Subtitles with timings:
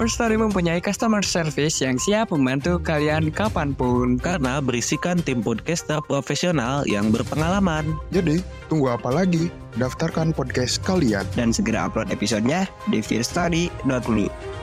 [0.00, 4.16] First Story mempunyai customer service yang siap membantu kalian kapan pun.
[4.16, 7.92] Karena berisikan tim podcaster profesional yang berpengalaman.
[8.08, 8.40] Jadi,
[8.72, 9.52] tunggu apa lagi?
[9.76, 11.28] Daftarkan podcast kalian.
[11.36, 14.61] Dan segera upload episodenya di fearstory.me.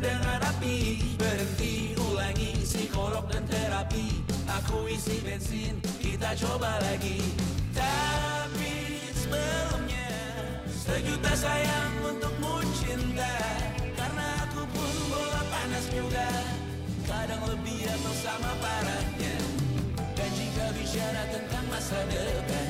[0.00, 0.76] dengan api.
[1.20, 4.24] Berhenti, ulangi psikolog dan terapi.
[4.60, 7.22] Aku isi bensin, kita coba lagi.
[7.70, 8.74] Tapi
[9.14, 10.10] sebelumnya
[10.66, 13.36] Sejuta sayang untukmu cinta.
[13.94, 16.28] Karena aku pun bola panas juga.
[17.06, 19.36] Kadang lebih atau sama parahnya.
[20.16, 22.68] Dan jika bicara tentang masa depan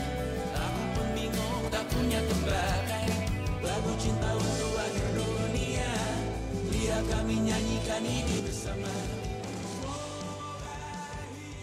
[0.54, 3.10] Aku pun bingung tak punya tebakan
[3.58, 5.49] Lagu cinta untuk akhir dunia
[6.90, 8.90] Kami nyanyikan ini bersama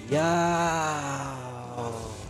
[0.08, 0.32] Ya,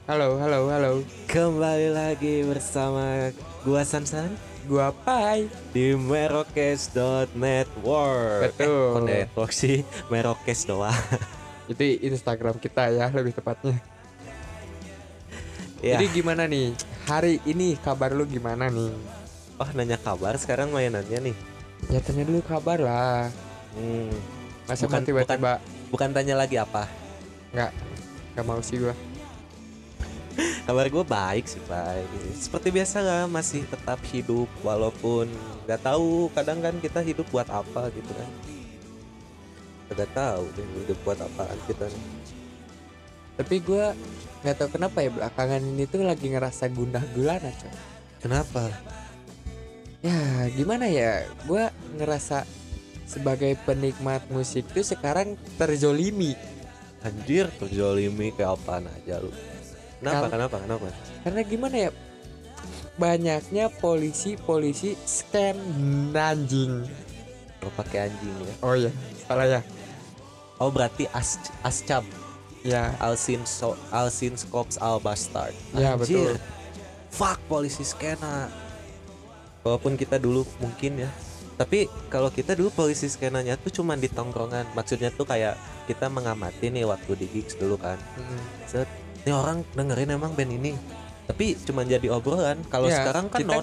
[0.09, 1.06] Halo, halo, halo.
[1.30, 3.30] kembali lagi bersama
[3.62, 4.34] gua Sansan
[4.66, 5.46] Gua Pai.
[5.78, 8.50] di merokes.network.
[8.50, 8.66] Betul.
[8.66, 9.86] Eh, kok network sih?
[10.12, 10.97] Merokes doang.
[11.69, 13.78] Itu Instagram kita ya, lebih tepatnya.
[15.86, 16.02] ya.
[16.02, 16.74] Jadi gimana nih?
[17.06, 18.90] Hari ini kabar lu gimana nih?
[19.62, 21.56] Oh, nanya kabar sekarang mainannya nih.
[21.88, 23.30] Ya tanya dulu kabar lah.
[23.78, 24.12] Hmm,
[24.68, 26.90] Masa Bukan- tiba-tiba bukan tanya lagi apa.
[27.56, 27.72] nggak
[28.36, 28.92] nggak mau sih gua.
[30.68, 32.06] Kabar gue baik sih, baik.
[32.38, 35.32] Seperti biasa lah, masih tetap hidup walaupun
[35.66, 38.30] nggak tahu kadang kan kita hidup buat apa gitu kan.
[39.88, 42.06] Gak tahu deh hidup buat apaan kita nih.
[43.40, 43.96] Tapi gua
[44.44, 47.72] nggak tahu kenapa ya belakangan ini tuh lagi ngerasa gundah gulana coy.
[48.20, 48.68] Kenapa?
[50.06, 51.25] Ya gimana ya?
[51.50, 52.46] Gua ngerasa
[53.08, 56.35] sebagai penikmat musik tuh sekarang terzolimi
[57.06, 59.31] Anjir, terzolimi kayak apaan aja lu.
[60.02, 60.28] Kenapa?
[60.28, 60.56] Kal- Kenapa?
[60.59, 60.88] Kenapa?
[61.24, 61.91] karena gimana ya?
[62.97, 65.56] Banyaknya polisi-polisi scam
[66.12, 66.84] anjing.
[67.62, 68.53] Lo pakai anjing ya.
[68.66, 68.91] Oh iya,
[69.24, 69.62] salah ya.
[70.57, 72.02] Oh berarti as ascam
[72.66, 75.53] Ya, Alsin so Alsin Scops Al Bastard.
[75.78, 76.36] Ya, betul.
[77.13, 78.50] Fuck polisi skena.
[79.68, 81.10] Walaupun kita dulu mungkin ya.
[81.58, 84.72] Tapi kalau kita dulu polisi skenanya tuh cuman di tongkrongan.
[84.78, 88.00] Maksudnya tuh kayak kita mengamati nih waktu di gigs dulu kan.
[88.16, 88.88] mm, Set,
[89.28, 90.72] nih orang dengerin emang band ini.
[91.28, 92.64] Tapi cuman jadi obrolan.
[92.72, 93.56] Kalau Ya, sekarang kan kita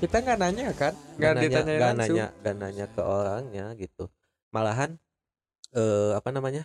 [0.00, 0.92] kita nggak nanya kan?
[1.20, 2.16] Nggak ditanya nggak langsung.
[2.16, 4.04] nanya, nggak nanya ke orangnya gitu.
[4.54, 4.90] Malahan
[5.76, 6.64] eh apa namanya?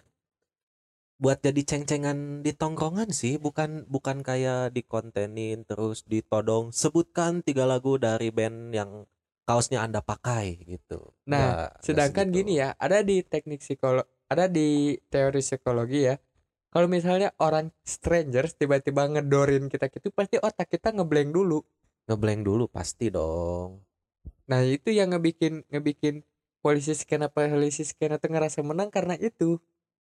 [1.16, 6.76] Buat jadi ceng-cengan di tongkrongan sih, bukan bukan kayak dikontenin terus ditodong.
[6.76, 9.08] Sebutkan tiga lagu dari band yang
[9.48, 11.16] kaosnya Anda pakai gitu.
[11.30, 12.38] Nah, nggak sedangkan segitu.
[12.44, 16.20] gini ya, ada di teknik psikolog, ada di teori psikologi ya.
[16.76, 21.64] Kalau misalnya orang strangers tiba-tiba ngedorin kita gitu, pasti otak kita ngeblank dulu.
[22.12, 23.80] Ngeblank dulu pasti dong.
[24.52, 26.28] Nah, itu yang ngebikin ngebikin
[26.60, 29.64] polisi skena polisi skena tuh ngerasa menang karena itu.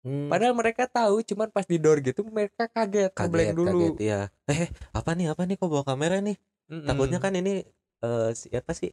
[0.04, 3.68] Hmm, Padahal mereka tahu, cuman pas di door gitu mereka kaget, kaget, dulu.
[3.72, 4.20] kaget ya.
[4.52, 5.32] Eh, apa nih?
[5.32, 6.36] Apa nih kok bawa kamera nih?
[6.68, 6.84] Mm-mm.
[6.88, 7.64] Takutnya kan ini
[8.04, 8.92] eh siapa sih?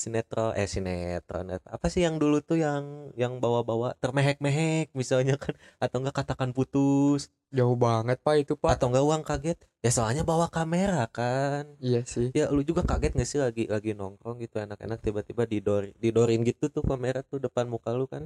[0.00, 5.52] Sinetron eh sinetron eh, apa sih yang dulu tuh yang yang bawa-bawa termehek-mehek misalnya kan
[5.76, 8.80] atau enggak katakan putus jauh banget pak itu pak.
[8.80, 12.32] atau enggak uang kaget ya soalnya bawa kamera kan Iya sih.
[12.32, 16.72] ya lu juga kaget gak sih lagi lagi nongkrong gitu enak-enak tiba-tiba didor didorin gitu
[16.72, 18.24] tuh kamera tuh depan muka lu kan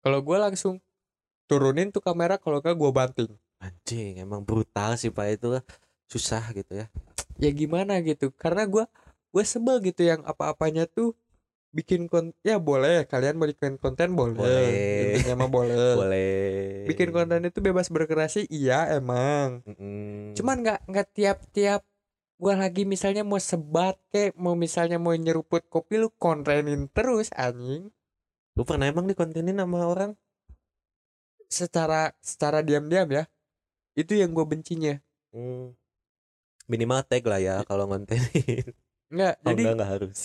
[0.00, 0.80] Kalau gue langsung
[1.50, 3.30] turunin tuh kamera, kalau gak gue banting.
[3.58, 5.58] anjing emang brutal sih pak itu
[6.06, 6.86] susah gitu ya
[7.36, 8.84] ya gimana gitu karena gua
[9.28, 11.12] gue sebel gitu yang apa-apanya tuh
[11.70, 15.12] bikin konten ya boleh kalian mau bikin konten boleh, Boleh.
[15.20, 15.92] intinya mah boleh.
[16.00, 16.32] boleh
[16.88, 20.32] bikin konten itu bebas berkreasi iya emang Mm-mm.
[20.34, 21.84] cuman nggak nggak tiap-tiap
[22.40, 27.92] gua lagi misalnya mau sebat kek mau misalnya mau nyeruput kopi lu kontenin terus anjing
[28.56, 30.16] lu pernah emang dikontenin sama orang
[31.50, 33.24] secara secara diam-diam ya.
[33.98, 34.96] Itu yang gue bencinya.
[35.30, 35.74] Hmm.
[36.70, 38.62] minimal tag lah ya kalau ngontenin.
[39.10, 40.18] Nggak oh, jadi enggak enggak harus.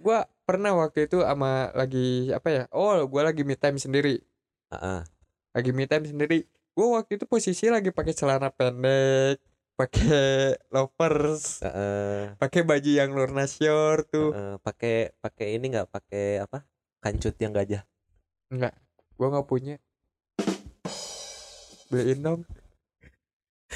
[0.00, 4.24] gua pernah waktu itu sama lagi apa ya oh gua lagi me time sendiri.
[4.72, 5.04] Ah.
[5.52, 6.48] lagi me time sendiri.
[6.72, 9.38] Gua waktu itu posisi lagi pakai celana pendek
[9.74, 12.32] pakai loafers ah.
[12.40, 13.12] pakai baju yang
[13.44, 14.32] short tuh.
[14.32, 16.64] Eh, pakai pakai ini nggak pakai apa
[17.04, 17.84] kancut yang gajah?
[18.48, 18.72] Enggak
[19.20, 19.76] gua nggak punya
[21.94, 22.40] beliin dong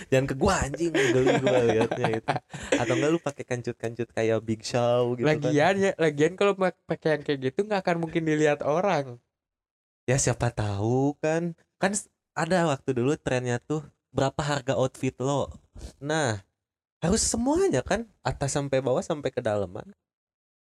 [0.07, 0.93] jangan ke gua anjing.
[0.95, 2.35] Geli gua liatnya itu
[2.79, 5.83] atau enggak lu pakai kancut-kancut kayak Big Show gitu lagian kan.
[5.83, 9.19] Ya lagian kalau mak- pakaian kayak gitu nggak akan mungkin dilihat orang.
[10.07, 11.59] Ya siapa tahu kan.
[11.83, 11.99] Kan
[12.35, 13.83] ada waktu dulu trennya tuh
[14.15, 15.51] berapa harga outfit lo?
[15.99, 16.43] Nah
[16.99, 19.87] harus semuanya kan atas sampai bawah sampai ke dalaman.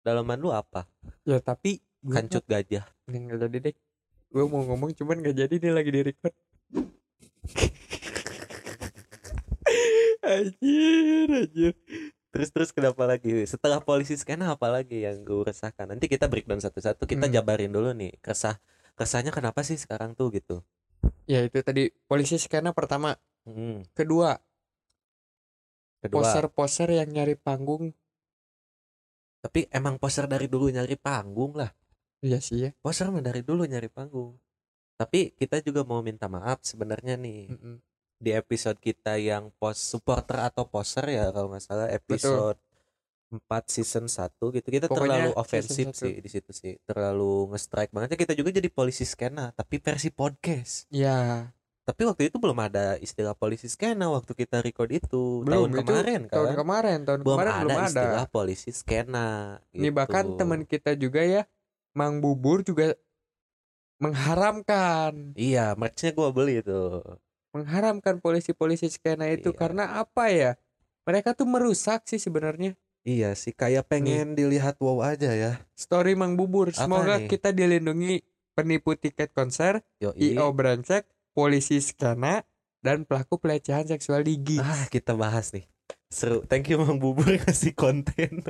[0.00, 0.88] Dalaman lu apa?
[1.28, 2.86] Ya tapi kancut gajah.
[3.04, 3.74] Nggak jadi deh.
[4.26, 6.34] Gue mau ngomong cuman nggak jadi nih lagi di record
[10.26, 11.72] anjir anjir.
[12.34, 13.48] Terus terus kenapa lagi?
[13.48, 15.88] Setelah polisi skena apa lagi yang gue resahkan?
[15.88, 17.08] Nanti kita breakdown satu-satu.
[17.08, 17.34] Kita Hmm.
[17.34, 18.60] jabarin dulu nih kesah
[18.96, 20.60] kesahnya kenapa sih sekarang tuh gitu?
[21.24, 21.88] Ya itu tadi.
[22.04, 23.16] Polisi skena pertama.
[23.48, 24.36] Hmm, kedua.
[26.04, 26.20] Kedua.
[26.20, 27.94] Poser-poser yang nyari panggung.
[29.40, 31.70] Tapi emang poser dari dulu nyari panggung lah.
[32.20, 32.70] Iya sih ya.
[32.82, 34.36] Poser mah dari dulu nyari panggung
[34.96, 37.76] tapi kita juga mau minta maaf sebenarnya nih Mm-mm.
[38.16, 42.56] di episode kita yang post supporter atau poser ya kalau nggak salah episode
[43.26, 44.68] 4 season 1 gitu.
[44.70, 47.90] Kita Pokoknya terlalu ofensif sih di situ sih terlalu nge-strike.
[47.90, 50.86] Banget kita juga jadi polisi skena tapi versi podcast.
[50.94, 51.50] Ya
[51.86, 55.46] tapi waktu itu belum ada istilah polisi skena waktu kita record itu.
[55.46, 56.34] Belum tahun itu kemarin kan?
[56.34, 57.86] tahun kemarin tahun belum kemarin ada belum ada.
[57.86, 59.28] istilah polisi skena
[59.70, 60.38] ini bahkan gitu.
[60.42, 61.46] teman kita juga ya
[61.94, 62.98] Mang Bubur juga
[64.02, 65.32] mengharamkan.
[65.36, 67.02] Iya merchnya gua beli tuh
[67.56, 69.56] mengharamkan polisi-polisi skena itu Iya.
[69.56, 70.60] karena apa ya?
[71.08, 72.76] Mereka tuh merusak sih sebenarnya.
[73.06, 75.62] Iya sih kayak pengen dilihat wow aja ya.
[75.72, 76.74] Story Mang Bubur.
[76.74, 77.30] Apa semoga nih?
[77.30, 78.20] kita dilindungi
[78.52, 80.36] penipu tiket konser Yoi.
[80.36, 81.06] IO brengsek
[81.36, 82.42] polisi skena
[82.80, 85.68] dan pelaku pelecehan seksual di gigs ah kita bahas nih
[86.08, 86.42] seru.
[86.46, 88.42] Thank you Mang Bubur ngasih konten.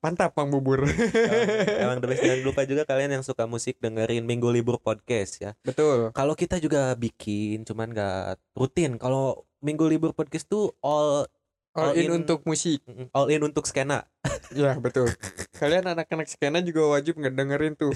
[0.00, 0.84] Mantap Mang Bubur.
[0.84, 2.24] Emang the best.
[2.24, 5.50] Jangan lupa juga kalian yang suka musik dengerin Minggu Libur Podcast ya.
[5.62, 6.10] Betul.
[6.12, 8.96] Kalau kita juga bikin cuman nggak rutin.
[8.96, 11.28] Kalau Minggu Libur Podcast tuh all
[11.74, 12.22] all All in, in.
[12.22, 12.80] untuk musik.
[13.10, 14.06] All in untuk skena.
[14.54, 15.08] Ya betul.
[15.56, 17.90] Kalian anak-anak skena juga wajib ngedengerin tuh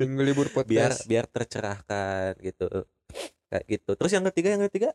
[0.00, 1.04] minggu libur biar podcast.
[1.04, 2.86] biar tercerahkan gitu.
[3.50, 3.90] Kayak gitu.
[3.98, 4.94] Terus yang ketiga yang ketiga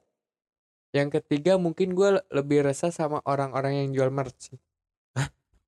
[0.94, 4.54] yang ketiga mungkin gue lebih resah sama orang-orang yang jual merch.
[4.54, 4.60] Sih.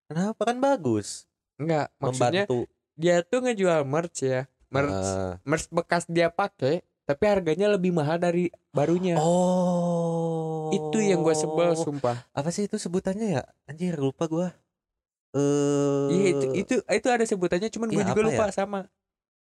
[0.06, 0.46] kenapa?
[0.46, 1.26] Kan bagus.
[1.58, 2.70] Enggak maksudnya membantu.
[2.94, 4.46] dia tuh ngejual merch ya.
[4.70, 9.18] Merch Eh, merch bekas dia pakai tapi harganya lebih mahal dari barunya.
[9.18, 10.70] Oh.
[10.70, 12.22] Itu yang gue sebel sumpah.
[12.34, 13.44] Apa sih itu sebutannya ya?
[13.66, 14.54] Anjir lupa gua.
[15.34, 16.06] Eh.
[16.14, 18.54] Iya itu itu itu ada sebutannya cuman gue Iya, juga lupa ya?
[18.54, 18.80] sama.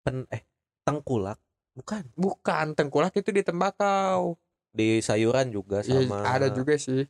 [0.00, 0.48] Pen eh
[0.88, 1.36] tengkulak?
[1.76, 2.08] Bukan.
[2.16, 4.40] Bukan tengkulak itu di tembakau
[4.74, 7.06] di sayuran juga Iya, sama ada juga sih.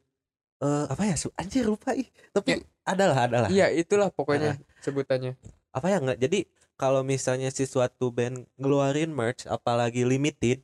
[0.60, 1.16] Eh apa ya?
[1.40, 2.06] Anjir lupa ih.
[2.36, 3.48] Tapi adalah adalah.
[3.48, 5.34] Iya itulah pokoknya sebutannya.
[5.72, 6.44] Apa ya nggak jadi
[6.76, 10.62] kalau misalnya si suatu band ngeluarin merch apalagi limited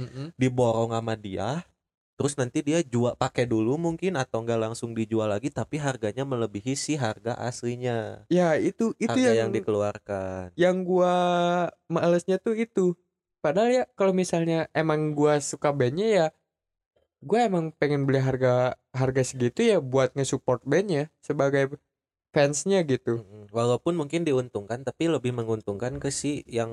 [0.00, 0.32] Mm-mm.
[0.36, 1.64] diborong sama dia
[2.20, 6.76] terus nanti dia jual pakai dulu mungkin atau enggak langsung dijual lagi tapi harganya melebihi
[6.76, 8.28] si harga aslinya.
[8.28, 10.52] Ya itu itu harga yang yang dikeluarkan.
[10.52, 11.16] yang gua
[11.88, 12.92] malesnya tuh itu.
[13.40, 16.26] Padahal ya kalau misalnya emang gua suka bandnya ya
[17.20, 21.76] gua emang pengen beli harga harga segitu ya buat nge-support bandnya sebagai
[22.30, 23.20] fansnya gitu.
[23.50, 26.70] Walaupun mungkin diuntungkan tapi lebih menguntungkan ke si yang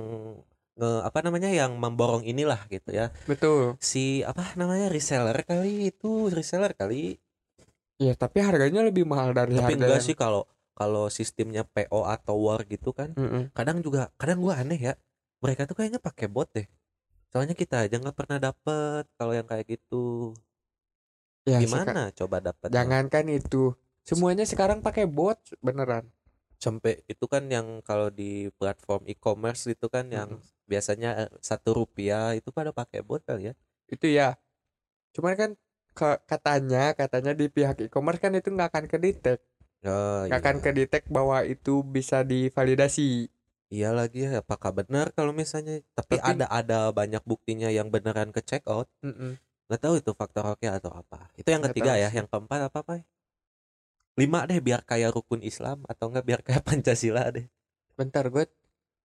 [0.77, 3.09] nge apa namanya yang memborong inilah gitu ya.
[3.25, 3.75] Betul.
[3.81, 7.17] Si apa namanya reseller kali itu reseller kali.
[7.97, 10.45] Ya tapi harganya lebih mahal dari tapi harga enggak yang- sih kalau
[10.77, 13.49] kalau sistemnya PO atau war gitu kan Mm-mm.
[13.57, 14.93] kadang juga kadang gua aneh ya.
[15.41, 16.69] Mereka tuh kayaknya pakai bot deh
[17.31, 20.33] soalnya kita aja nggak pernah dapet kalau yang kayak gitu.
[21.47, 23.63] Ya gimana coba dapet jangankan itu.
[24.07, 26.05] Semuanya sekarang pakai bot beneran.
[26.57, 30.29] Sampai itu kan yang kalau di platform e-commerce itu kan yang
[30.65, 33.53] biasanya eh, satu rupiah itu pada pakai bot kali ya?
[33.87, 34.35] Itu ya.
[35.15, 35.51] Cuman kan
[35.97, 39.39] ke- katanya katanya di pihak e-commerce kan itu nggak akan kedetek
[39.85, 40.63] Oh, nggak akan iya.
[40.65, 43.31] kedetek bahwa itu bisa divalidasi
[43.67, 48.31] Iya lagi ya, apakah benar kalau misalnya tapi, Tapi- ada ada banyak buktinya yang beneran
[48.31, 48.87] ke check out.
[49.03, 49.35] Mm-mm.
[49.67, 51.27] Nggak tahu itu faktor oke atau apa.
[51.35, 52.15] Itu yang Nggak ketiga tahu ya, sih.
[52.15, 53.03] yang keempat apa, Pak?
[54.15, 57.45] Lima deh biar kayak rukun Islam atau enggak biar kayak Pancasila deh.
[57.97, 58.45] bentar gue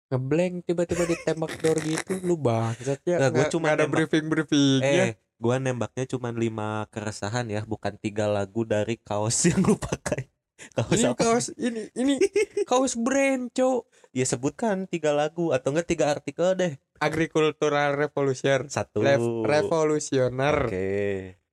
[0.10, 5.05] ngeblank tiba-tiba ditembak door gitu lu bangsat ya Nggak, gua nggak cuma ada briefing briefingnya
[5.05, 10.31] Eh, gua nembaknya cuma lima keresahan ya, bukan tiga lagu dari kaos yang lu pakai.
[10.72, 11.20] Kaos ini apa?
[11.20, 12.15] kaos ini ini
[12.70, 16.74] kaos brand cok Ya sebutkan tiga lagu atau enggak tiga artikel deh.
[16.98, 19.00] agricultural revolution Satu.
[19.00, 20.88] Rev- revolutioner Oke.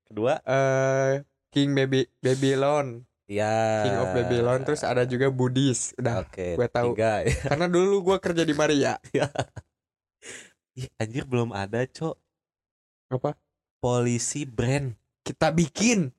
[0.02, 3.82] Kedua, eh King Baby Babylon ya.
[3.82, 6.92] King of Babylon terus ada juga Buddhis udah Oke, gua tahu.
[6.92, 7.32] tiga ya.
[7.48, 8.98] karena dulu gua kerja di Maria
[10.74, 12.14] Ih, anjir belum ada, Cok.
[13.08, 13.34] apa
[13.78, 14.92] Polisi brand.
[15.20, 16.10] kita bikin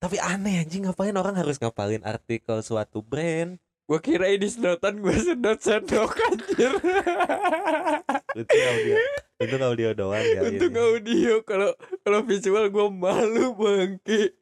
[0.00, 3.60] Tapi aneh anjing ngapain orang harus ngapalin artikel suatu brand.
[3.84, 6.72] gua kira ini sedotan gua sedot sendok anjir
[8.38, 8.94] Untung audio.
[9.42, 10.40] Untung audio doang ya.
[10.46, 10.80] Untung ini.
[10.80, 14.32] audio kalau kalau visual gua malu bangke.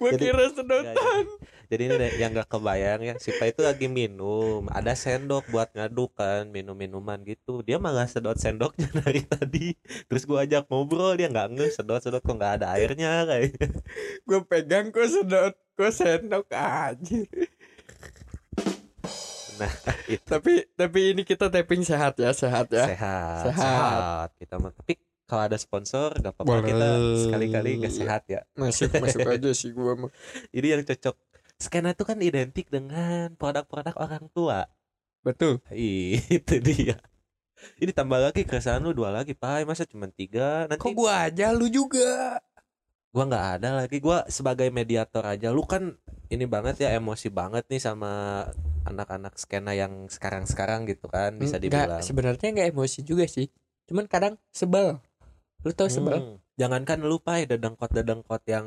[0.00, 1.24] gua Jadi- kira sedotan.
[1.70, 6.12] Jadi ini yang gak kebayang ya Si Pak itu lagi minum Ada sendok buat ngaduk
[6.16, 9.72] kan Minum-minuman gitu Dia malah sedot sendoknya dari tadi
[10.06, 13.56] Terus gua ajak ngobrol Dia nggak nge sedot-sedot kok nggak ada airnya kayak
[14.28, 17.26] Gua pegang kok sedot kok sendok anjir.
[19.58, 19.72] Nah
[20.14, 22.86] itu Tapi tapi ini kita tapping sehat ya, sehat ya.
[22.90, 23.62] sehat, Sehat.
[23.62, 24.72] sehat kita mah.
[24.74, 24.94] Tapi
[25.24, 26.88] kalau ada sponsor gak apa-apa kita
[27.26, 28.40] sekali-kali gak sehat ya.
[28.54, 30.10] Masuk masuk aja sih gua mah.
[30.52, 31.16] Jadi yang cocok
[31.64, 34.68] skena itu kan identik dengan produk-produk orang tua.
[35.24, 35.64] Betul.
[36.36, 37.00] Itu dia.
[37.80, 39.64] Ini tambah lagi keresahan lu dua lagi, Pak.
[39.64, 40.68] Masa cuma tiga?
[40.68, 42.36] Nanti Kok gua aja lu juga.
[43.14, 43.96] gua nggak ada lagi.
[44.04, 45.48] Gua sebagai mediator aja.
[45.48, 45.96] Lu kan
[46.28, 48.44] ini banget ya emosi banget nih sama
[48.84, 51.98] anak-anak skena yang sekarang-sekarang gitu kan bisa dibilang.
[51.98, 53.48] Enggak, sebenarnya enggak emosi juga sih.
[53.88, 55.00] Cuman kadang sebel.
[55.64, 56.20] Lu tau sebel?
[56.20, 58.66] Hmm, Jangankan lu pai dedengkot-dedengkot yang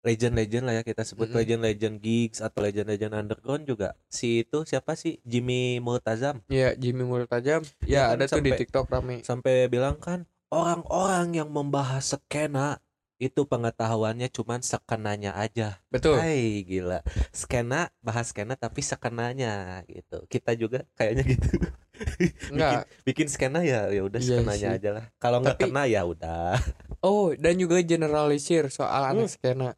[0.00, 1.38] legend-legend lah ya kita sebut Mm-mm.
[1.44, 3.92] legend-legend gigs atau legend-legend underground juga.
[4.08, 5.20] Si itu siapa sih?
[5.22, 7.60] Jimmy Multazam Iya, Jimmy Mulut Tajam.
[7.84, 9.20] Ya Ya, kan ada tuh di TikTok rame.
[9.20, 12.80] sampai bilang kan orang-orang yang membahas skena
[13.20, 15.76] itu pengetahuannya cuman sekenanya aja.
[15.92, 16.16] Betul.
[16.16, 17.04] Hai gila.
[17.30, 20.24] Skena bahas skena tapi sekenanya gitu.
[20.24, 21.48] Kita juga kayaknya gitu.
[22.48, 22.88] Enggak.
[23.04, 24.76] Bikin skena ya ya udah Iya skenanya sih.
[24.80, 25.04] aja lah.
[25.20, 26.56] Kalau nggak kena ya udah.
[27.04, 29.34] Oh, dan juga generalisir soal anak Hmm.
[29.36, 29.68] skena.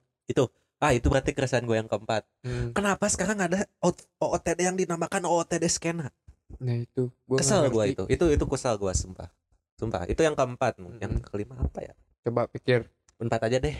[0.83, 2.27] Ah itu berarti keresahan gue yang keempat.
[2.43, 2.75] Hmm.
[2.75, 3.71] Kenapa sekarang ada
[4.19, 6.11] OOTD yang dinamakan OOTD skena?
[6.59, 8.05] Nah, itu gua Kesel gue itu.
[8.11, 9.31] Itu itu kesel gue sumpah.
[9.79, 10.11] Sumpah.
[10.11, 10.83] Itu yang keempat.
[10.99, 11.27] Yang Mm-mm.
[11.31, 11.95] kelima apa ya?
[12.27, 12.91] Coba pikir.
[13.23, 13.77] Empat aja deh.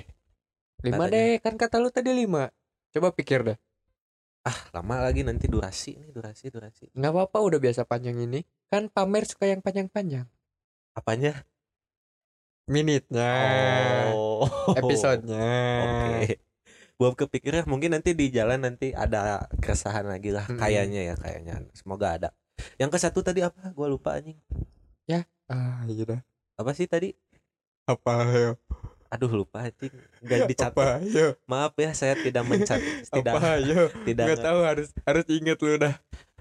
[0.87, 1.15] Lima Katanya.
[1.15, 2.51] deh, kan kata lu tadi lima.
[2.95, 3.59] Coba pikir dah.
[4.43, 6.91] Ah lama lagi nanti durasi nih durasi durasi.
[6.95, 8.43] Nggak apa-apa udah biasa panjang ini.
[8.67, 10.27] Kan pamer suka yang panjang-panjang.
[10.99, 11.47] Apanya?
[12.67, 13.31] Minitnya.
[14.15, 14.47] Oh.
[14.75, 15.51] Episodenya.
[16.19, 16.42] Oke.
[17.03, 20.63] Belum kepikiran mungkin nanti di jalan nanti ada keresahan lagi lah Mm-mm.
[20.63, 21.67] kayaknya ya kayaknya.
[21.75, 22.29] Semoga ada.
[22.79, 23.75] Yang ke satu tadi apa?
[23.75, 24.39] Gua lupa anjing.
[25.53, 26.21] Ah, iya dah.
[26.57, 27.13] Apa sih tadi?
[27.85, 28.57] Apa ayo?
[29.13, 29.93] Aduh lupa anjing.
[30.25, 31.05] Enggak dicatat.
[31.05, 31.37] Apa?
[31.45, 32.81] Maaf ya saya tidak mencat
[33.21, 33.93] tidak Apa ayo?
[34.09, 35.95] tidak Nggak tahu harus harus inget lu dah.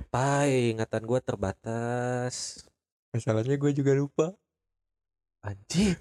[0.07, 2.63] Pai, ingatan gua terbatas.
[3.11, 4.31] Masalahnya gue juga lupa.
[5.43, 5.99] Anjing.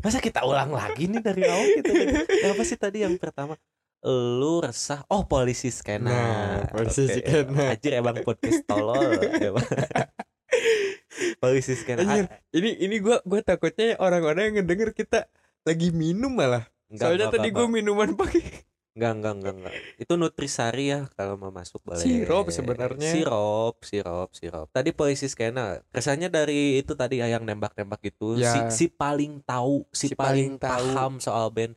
[0.00, 1.92] Masa kita ulang lagi nih dari awal gitu.
[2.40, 3.60] Yang apa sih tadi yang pertama?
[4.02, 5.04] Lu resah.
[5.06, 6.08] Oh, polisi skena.
[6.08, 7.20] Nah, polisi Oke.
[7.20, 7.74] skena.
[7.74, 9.00] Anjir emang podcast tolol.
[11.40, 12.04] Polisi skena.
[12.04, 15.26] Anjir, ini ini gua gua takutnya orang-orang yang ngedenger kita
[15.64, 16.68] lagi minum malah.
[16.86, 18.42] enggak, Soalnya enggak, tadi enggak, gue minuman pakai
[18.96, 19.74] enggak, enggak, enggak, enggak.
[19.98, 22.04] Itu nutrisari ya kalau mau masuk boleh.
[22.04, 23.10] Sirup sebenarnya.
[23.10, 24.68] Sirup, sirup, sirup.
[24.70, 25.82] Tadi polisi skena.
[25.90, 28.70] Kesannya dari itu tadi ya, yang nembak-nembak itu Ya.
[28.70, 30.86] si si paling tahu, si, Si paling, paling tahu.
[30.94, 31.74] paham soal band.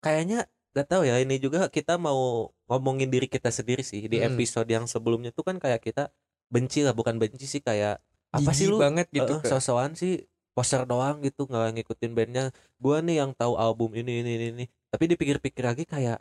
[0.00, 4.34] Kayaknya gak tahu ya ini juga kita mau ngomongin diri kita sendiri sih di Hmm.
[4.34, 6.10] episode yang sebelumnya tuh kan kayak kita
[6.50, 8.02] benci lah bukan benci sih kayak
[8.34, 9.50] apa sih lu banget gitu Eh, kan.
[9.54, 12.44] sosokan sih poster doang gitu nggak ngikutin bandnya
[12.78, 14.64] gua nih yang tahu album ini ini ini, ini.
[14.90, 16.18] tapi dipikir-pikir lagi kayak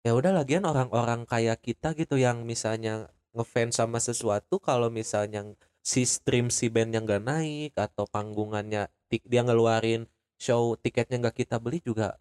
[0.00, 5.44] ya udah lagian orang-orang kayak kita gitu yang misalnya ngefans sama sesuatu kalau misalnya
[5.80, 10.04] si stream si band yang gak naik atau panggungannya dia ngeluarin
[10.36, 12.16] show tiketnya nggak kita beli juga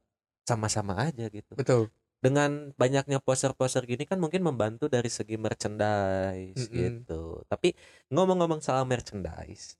[0.50, 1.94] sama-sama aja gitu Betul.
[2.20, 6.76] dengan banyaknya poster-poster gini kan mungkin membantu dari segi merchandise Mm-mm.
[6.76, 7.22] gitu.
[7.46, 7.78] Tapi
[8.10, 9.78] ngomong-ngomong soal merchandise,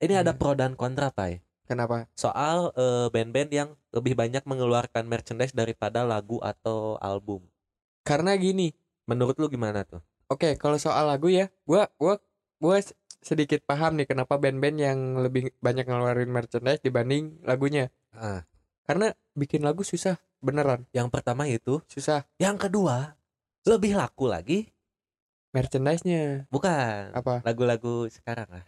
[0.00, 0.40] ini ada Hmm.
[0.40, 1.44] pro dan kontra, Pai.
[1.68, 2.10] Kenapa?
[2.18, 7.46] Soal eh, band-band yang lebih banyak mengeluarkan merchandise daripada lagu atau album.
[8.02, 8.72] karena gini
[9.04, 12.16] menurut lu gimana tuh Oke, kalau soal lagu ya, gua gua
[12.58, 12.80] gua
[13.20, 17.92] sedikit paham nih kenapa band-band yang lebih banyak ngeluarin merchandise dibanding lagunya.
[18.14, 18.42] Ah,
[18.90, 19.06] Karena
[19.38, 22.26] bikin lagu susah, beneran yang pertama itu susah.
[22.42, 23.14] yang kedua
[23.62, 24.72] lebih laku lagi
[25.50, 27.42] Merchandise-nya bukan apa?
[27.42, 28.64] lagu-lagu sekarang lah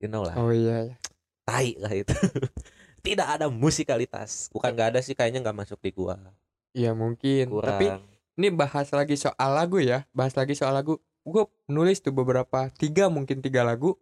[0.00, 0.96] you know lah Oh iya, iya.
[1.44, 2.14] tai lah itu
[3.06, 6.16] tidak ada musikalitas bukan nggak ada sih kayaknya nggak masuk di gua
[6.70, 7.50] Iya mungkin.
[7.50, 7.86] kurang Tapi
[8.38, 11.02] ini bahas lagi soal lagu ya, bahas lagi soal lagu.
[11.26, 13.98] Gue nulis tuh beberapa tiga mungkin tiga lagu,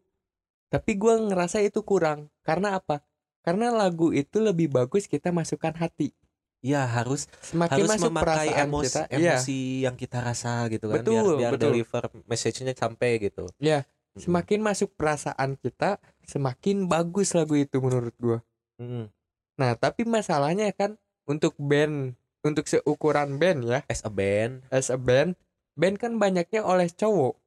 [0.68, 2.28] tapi gua ngerasa itu kurang.
[2.44, 3.00] Karena apa?
[3.49, 6.12] Karena lagu itu lebih bagus kita masukkan hati.
[6.59, 9.38] ya harus Semakin harus masuk memakai perasaan emosi kita, iya.
[9.38, 11.64] emosi yang kita rasa gitu kan Betul, biar, biar betul.
[11.71, 14.23] deliver message-nya sampai gitu Iya, Mm-mm.
[14.26, 18.38] Semakin masuk perasaan kita, semakin bagus lagu itu menurut gua.
[18.83, 19.07] Mm-mm.
[19.55, 20.99] Nah, tapi masalahnya kan
[21.31, 25.38] untuk band, untuk seukuran band ya, as a band as a band,
[25.78, 27.38] band kan banyaknya oleh cowok.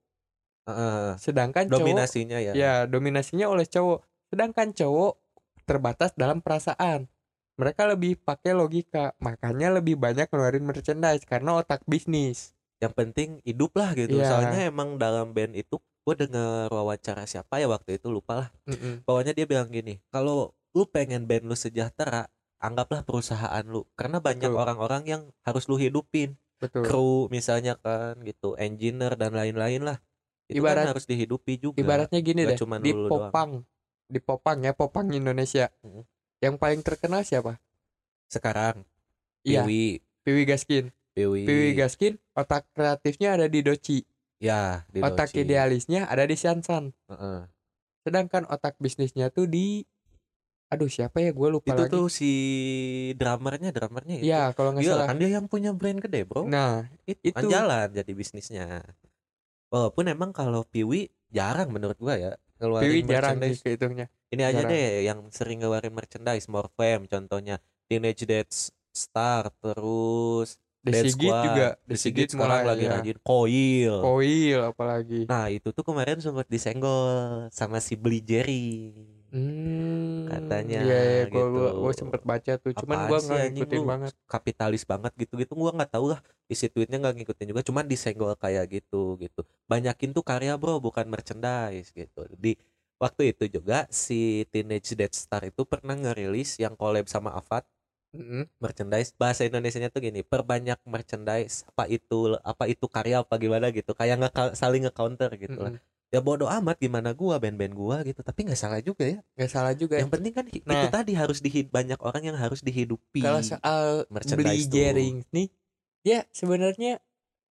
[0.72, 4.08] uh, Sedangkan cowok dominasinya ya ya dominasinya oleh cowok.
[4.32, 5.20] Sedangkan cowok
[5.72, 7.08] terbatas dalam perasaan.
[7.56, 12.52] Mereka lebih pakai logika, makanya lebih banyak ngeluarin merchandise karena otak bisnis.
[12.82, 14.26] yang penting hidup lah gitu Iya.
[14.26, 19.06] soalnya emang dalam band itu gue denger wawancara siapa ya waktu itu lupa lah Mm-mm.
[19.06, 22.26] pokoknya dia bilang gini kalau lu pengen band lu sejahtera
[22.58, 24.58] anggaplah perusahaan lu karena banyak Betul.
[24.58, 26.82] orang-orang yang harus lu hidupin Betul.
[26.82, 30.02] kru misalnya kan gitu engineer dan lain-lain lah
[30.50, 33.30] itu Ibarat- kan harus dihidupi juga Ibaratnya gini Nggak deh, di doang.
[34.12, 35.72] Di Popang ya, Popang Indonesia.
[35.82, 36.04] Mm.
[36.44, 37.56] Yang paling terkenal siapa?
[38.28, 38.88] sekarang
[39.44, 40.86] Iya, Piwi Piwi Gaskin.
[41.12, 44.00] Piwi Piwi Gaskin, otak kreatifnya ada di Doci,
[44.40, 45.44] ya di otak Doci.
[45.44, 46.96] idealisnya ada di Sansan.
[47.12, 47.52] Heeh.
[48.02, 49.84] Sedangkan otak bisnisnya tuh di
[50.72, 51.36] Aduh, siapa ya?
[51.36, 51.92] Gue lupa itu lagi.
[51.92, 52.32] tuh si
[53.20, 55.08] drummernya drummernya itu Ya, kalau nggak Gila, salah.
[55.12, 57.36] kan dia yang punya brand gede bro Nah, itu itu.
[57.36, 58.80] kan jalan jadi bisnisnya
[59.68, 64.06] walaupun emang kalau Piwi jarang menurut gua ya ngeluarin Piwi jarang merchandise kehitungnya.
[64.30, 64.70] ini aja jarang.
[64.72, 67.58] deh yang sering ngeluarin merchandise Morfem contohnya
[67.90, 71.46] Teenage Death Star terus The Dead Sigit Squad.
[71.46, 71.68] juga.
[71.86, 72.92] The Sigit sekarang mulai, lagi ya.
[72.98, 75.22] rajin Coil Koil apalagi.
[75.26, 78.82] nah itu tuh kemarin sempat disenggol sama si Beli Jerry
[79.32, 81.60] Hmm, katanya Iya, iya, gua, gitu.
[81.84, 82.72] gua sempet baca tuh.
[82.80, 84.14] Cuman Apaan gua nggak ngikutin lu banget.
[84.28, 86.20] kapitalis banget gitu-gitu gua nggak tahu lah
[86.52, 89.42] isi tweetnya nggak ngikutin juga cuman disenggol kayak gitu gitu
[89.72, 92.56] banyakin tuh karya bro bukan merchandise gitu di
[93.00, 97.64] waktu itu juga si Teenage Death Star itu pernah ngerilis yang collab sama Avat
[98.14, 98.50] Mm-mm.
[98.64, 103.92] merchandise bahasa Indonesianya tuh gini perbanyak merchandise apa itu apa itu karya apa gimana gitu
[104.00, 105.80] kayak nggak saling nge-counter gitu lah Mm-mm.
[106.12, 109.74] Ya bodoh amat gimana gua band-band gua gitu tapi nggak salah juga ya Nggak salah
[109.74, 109.96] juga.
[109.96, 110.92] yang penting kan hi- itu Nah.
[110.92, 114.04] tadi harus dihid banyak orang yang harus dihidupi Kalau soal
[114.36, 115.48] beli jaring nih,
[116.04, 117.00] ya sebenarnya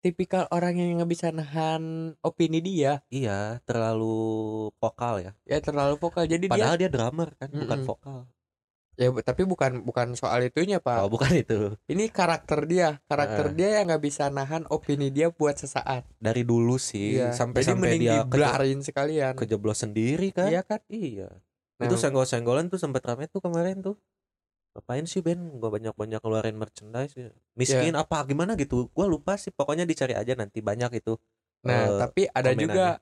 [0.00, 5.32] tipikal orang yang nggak bisa nahan opini dia, Iya, terlalu vokal ya.
[5.44, 6.24] ya terlalu vokal.
[6.24, 7.88] Jadi Padahal dia drummer kan, bukan Mm-mm.
[7.88, 8.18] vokal.
[9.00, 11.00] Ya tapi bukan bukan soal itunya pak.
[11.00, 11.72] Oh, bukan itu.
[11.88, 13.56] Ini karakter dia, karakter Heeh.
[13.56, 16.04] dia yang nggak bisa nahan opini dia buat sesaat.
[16.20, 17.32] Dari dulu sih, Iya.
[17.32, 19.34] sampai Jadi sampai dia dibelarin sekalian.
[19.40, 20.52] kejeblos sendiri kan.
[20.52, 20.84] Iya kan?
[20.92, 21.32] Iya.
[21.80, 23.96] Nah, Itu senggol-senggolan tuh sempat rame tuh kemarin tuh.
[24.76, 25.40] Ngapain sih Ben?
[25.56, 27.32] Gua banyak-banyak ngeluarin merchandise ya.
[27.56, 28.04] Miskin Iya.
[28.04, 28.92] apa gimana gitu.
[28.92, 29.48] Gua lupa sih.
[29.50, 31.16] Pokoknya dicari aja nanti banyak itu.
[31.64, 33.00] Nah, eh, tapi ada juga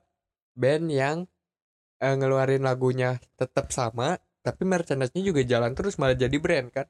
[0.55, 1.17] band yang
[1.99, 6.87] eh, ngeluarin lagunya tetap sama, tapi merchandise-nya juga jalan terus malah jadi brand kan.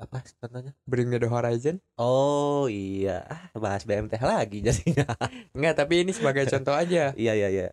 [0.00, 0.72] apa contohnya?
[0.88, 1.76] Bring Me The Horizon.
[2.00, 5.04] Oh iya, Ah, bahas BMTH lagi jadinya.
[5.56, 7.12] Enggak, tapi ini sebagai contoh aja.
[7.20, 7.68] Iya iya iya.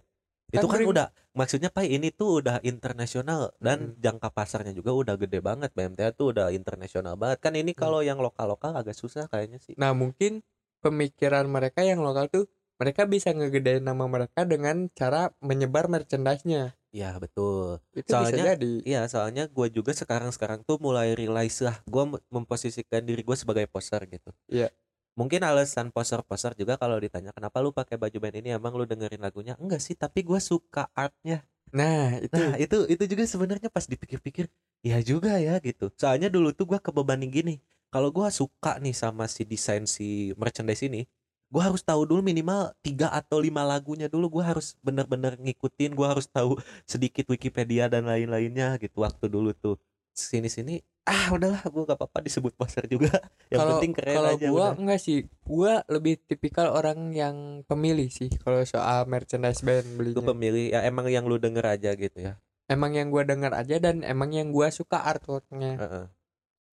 [0.48, 4.04] Kan Itu kan Bring- udah maksudnya Pak ini tuh udah internasional dan Mm.
[4.04, 5.72] jangka pasarnya juga udah gede banget.
[5.72, 7.40] BMTH tuh udah internasional banget.
[7.40, 7.80] Kan ini Mm.
[7.80, 9.80] kalau yang lokal-lokal agak susah kayaknya sih.
[9.80, 10.44] Nah, mungkin
[10.80, 12.46] pemikiran mereka yang lokal tuh
[12.78, 16.77] mereka bisa ngegedein nama mereka dengan cara menyebar merchandise-nya.
[16.96, 17.84] Iya betul.
[17.92, 18.74] Itu bisa Soalnya- jadi.
[18.88, 24.08] Iya soalnya gue juga sekarang-sekarang tuh mulai realize lah gue memposisikan diri gue sebagai poser
[24.08, 24.32] gitu.
[24.48, 24.72] Iya.
[25.18, 29.18] Mungkin alasan poser-poser juga kalau ditanya kenapa lu pakai baju band ini emang lu dengerin
[29.20, 31.42] lagunya enggak sih tapi gue suka artnya
[31.76, 34.48] Nah, itu Nah itu itu juga sebenarnya pas dipikir-pikir
[34.88, 35.92] ya juga ya gitu.
[36.00, 37.56] Soalnya dulu tuh gua kebebanin gini.
[37.92, 41.04] Kalau gua suka nih sama si desain si merchandise ini,
[41.48, 44.40] gua harus tahu dulu minimal tiga atau lima lagunya dulu.
[44.40, 45.96] Gua harus bener-bener ngikutin.
[45.96, 49.02] Gua harus tahu sedikit Wikipedia dan lain-lainnya gitu.
[49.04, 49.76] Waktu dulu tuh
[50.12, 53.08] sini-sini ah udahlah gua gak apa-apa disebut poser juga.
[53.54, 54.74] Yang kalau penting keren kalau aja udah.
[54.76, 55.18] enggak sih.
[55.48, 60.28] Gua lebih tipikal orang yang pemilih sih kalau soal merchandise band Itu belinya.
[60.36, 62.36] pemilih ya emang yang lu denger aja gitu ya.
[62.68, 65.80] emang yang gua dengar aja dan emang yang gua suka artworknya.
[65.80, 66.06] Heeh.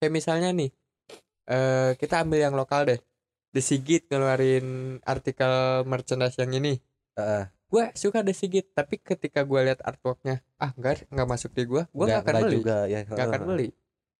[0.03, 0.75] Kayak misalnya nih,
[1.47, 2.99] eh kita ambil yang lokal deh.
[3.55, 5.53] The Sigit ngeluarin artikel
[5.85, 6.75] merchandise yang ini.
[7.15, 7.47] Heeh.
[7.65, 11.83] gue suka The Sigit tapi ketika gue lihat artworknya ah enggak nggak masuk di gue
[11.83, 12.55] gue nggak akan beli.
[12.55, 13.01] juga ya.
[13.03, 13.67] Nggak akan beli.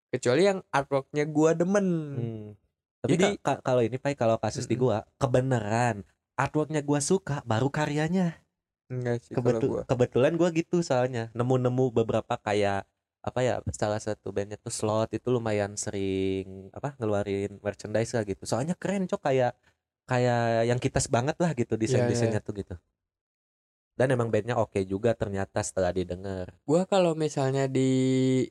[0.08, 1.88] Kecuali yang artworknya gue demen.
[2.16, 2.48] Hmm.
[3.00, 6.02] Tapi Jadi- ka- ka- kalau ini Pai kalau kasus di gua kebenaran
[6.34, 8.40] artworknya gua suka baru karyanya.
[8.86, 12.86] enggak sih kalau Kebetu- gue kebetulan gua gitu soalnya nemu-nemu beberapa kayak
[13.26, 18.46] apa ya salah satu bandnya tuh slot itu lumayan sering apa ngeluarin merchandise lah gitu.
[18.46, 19.58] Soalnya keren cok kayak
[20.06, 22.76] kayak yang kita banget lah gitu desain desainnya tuh gitu.
[23.98, 26.52] Dan emang bandnya oke juga ternyata setelah didengar.
[26.68, 28.44] gue kalau misalnya di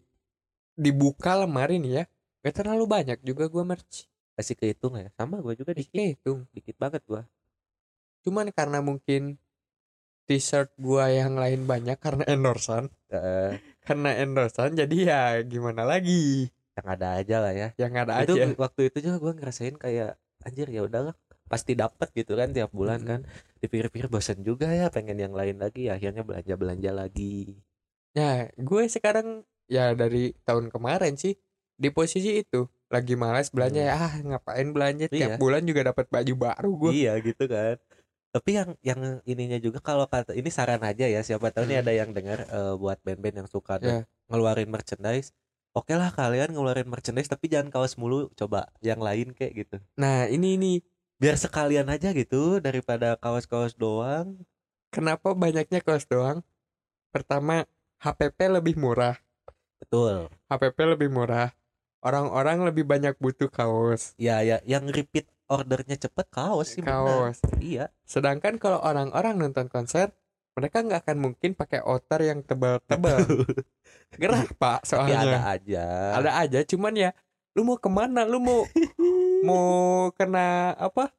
[0.75, 2.05] dibuka lemari nih ya
[2.43, 5.09] gak terlalu banyak juga gue merch Kasih kehitung ya.
[5.15, 7.23] Sama gua juga dikit, itu dikit banget gua.
[8.25, 9.37] cuman karena mungkin
[10.25, 16.87] t-shirt gua yang lain banyak karena endorsan Eh, karena endorsan jadi ya gimana lagi yang
[16.91, 17.69] ada aja lah ya.
[17.79, 22.09] yang ada itu aja waktu itu juga gue ngerasain kayak anjir ya udahlah pasti dapat
[22.11, 23.21] gitu kan tiap bulan kan
[23.61, 27.61] dipikir-pikir bosan juga ya pengen yang lain lagi akhirnya belanja belanja lagi
[28.15, 31.35] Nah, gue sekarang ya dari tahun kemarin sih
[31.75, 33.91] di posisi itu lagi malas belanja Hmm.
[33.91, 35.37] ya ah ngapain belanja tiap Iya.
[35.37, 36.91] bulan juga dapat baju baru gue.
[36.95, 37.75] iya gitu kan
[38.35, 41.85] tapi yang yang ininya juga kalau kata ini saran aja ya siapa tahu nih Hmm.
[41.87, 45.31] ada yang dengar eh, buat band-band yang suka dan ngeluarin merchandise
[45.71, 50.27] oke lah kalian ngeluarin merchandise tapi jangan kaos mulu coba yang lain kayak gitu Nah,
[50.27, 50.73] ini ini
[51.23, 54.43] biar sekalian aja gitu daripada kaos-kaos doang
[54.91, 56.43] kenapa banyaknya kaos doang?
[57.11, 57.67] Pertama,
[57.99, 59.15] HPP lebih murah.
[59.79, 61.55] betul HPP lebih murah.
[62.05, 64.13] Orang-orang lebih banyak butuh kaos.
[64.19, 67.35] ya ya yang repeat ordernya cepet kaos sih bener.
[67.35, 67.39] Kaos.
[67.61, 70.13] iya Sedangkan kalau orang-orang nonton konser,
[70.57, 73.21] mereka nggak akan mungkin pakai outer yang tebal-tebal.
[74.21, 75.41] Gerah, Pak, tapi ada soalnya.
[75.43, 77.11] aja ada aja cuman ya
[77.55, 78.67] lu mau ke mana lu mau
[79.49, 79.67] mau
[80.15, 81.11] kena apa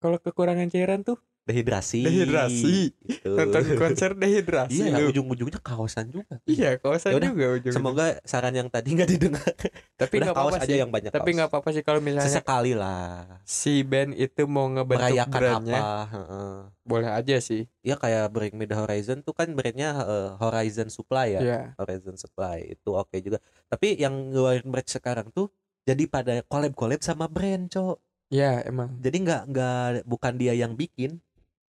[0.00, 2.04] kalau kekurangan cairan tuh dehidrasi.
[2.04, 2.92] Dehidrasi.
[2.94, 3.28] gitu.
[3.34, 5.10] nonton konser dehidrasi iya lu.
[5.10, 6.38] ujung-ujungnya kaosan juga.
[6.46, 9.52] Iya kawasan Yaudah, juga ujung semoga saran yang tadi nggak didengar.
[10.00, 10.78] Tapi nggak apa-apa aja sih.
[10.78, 13.40] yang banyak tapi nggak apa-apa sih kalau misalnya sesekali lah.
[13.42, 15.80] si band itu mau ngebentuk merayakan brandnya.
[15.80, 16.18] apa
[16.90, 17.70] boleh aja sih.
[17.86, 21.40] Ya kayak Bring Me The Horizon tuh kan brandnya eh, Horizon Supply ya?
[21.40, 21.60] Iya.
[21.78, 23.38] Horizon Supply itu oke juga.
[23.70, 25.50] Tapi yang ngeluarin merch sekarang tuh
[25.86, 27.98] jadi pada collab collab sama brand cok.
[28.30, 28.94] Ya emang.
[29.02, 31.18] Jadi nggak nggak bukan dia yang bikin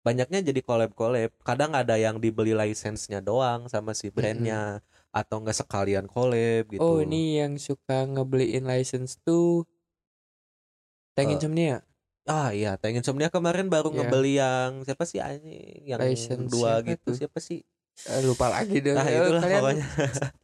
[0.02, 4.82] banyaknya jadi collab collab kadang ada yang dibeli license-nya doang sama si brandnya
[5.14, 6.82] atau enggak sekalian collab gitu.
[6.82, 9.64] Oh ini yang suka ngebeliin license tuh
[11.14, 11.84] Tank Insomnia?
[12.24, 13.98] Ah iya Tank Insomnia kemarin baru Iya.
[14.08, 15.84] ngebeli yang siapa sih anjing?
[15.86, 17.16] Yang License dua siapa gitu tuh?
[17.18, 17.60] siapa sih?
[18.02, 18.96] Eh, lupa lagi deh.
[18.98, 19.86] Nah Eh, itulah kalian pokoknya.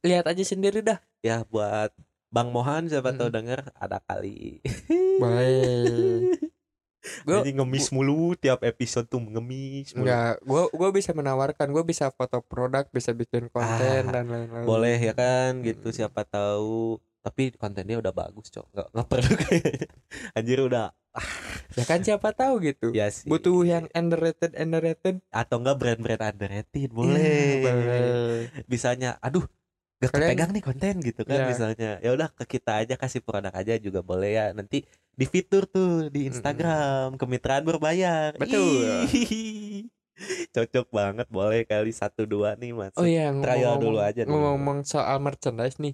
[0.06, 1.00] lihat aja sendiri dah.
[1.24, 1.90] Ya buat
[2.30, 3.36] Bang Mohan siapa tahu Mm-mm.
[3.40, 4.60] denger ada kali.
[5.18, 6.30] Boleh
[7.24, 10.04] Gua- Jadi ngemis mulu tiap episode tuh ngemis mulu.
[10.04, 14.64] Enggak, gua gua bisa menawarkan, gua bisa foto produk, bisa bikin konten Ah, dan lain-lain.
[14.64, 15.98] Boleh ya kan gitu Hmm.
[15.98, 19.88] siapa tahu tapi kontennya udah bagus cok nggak nggak perlu kayaknya
[20.32, 20.96] anjir udah
[21.74, 22.94] Ya kan siapa tahu gitu.
[22.94, 25.20] ya sih Butuh yang underrated underrated.
[25.30, 28.02] atau enggak brand-brand underrated boleh Iya, boleh.
[28.64, 29.44] bisanya aduh
[29.98, 31.48] gak Kalian- kepegang nih konten gitu kan Iya.
[31.48, 35.66] misalnya ya udah ke kita aja kasih produk aja juga boleh ya nanti di fitur
[35.66, 39.10] tuh di Instagram kemitraan berbayar Betul.
[40.48, 44.34] Cocok banget boleh kali satu dua nih mas Oh iya, trial ngomong-ngomong dulu aja dulu.
[44.36, 45.94] ngomong soal merchandise nih.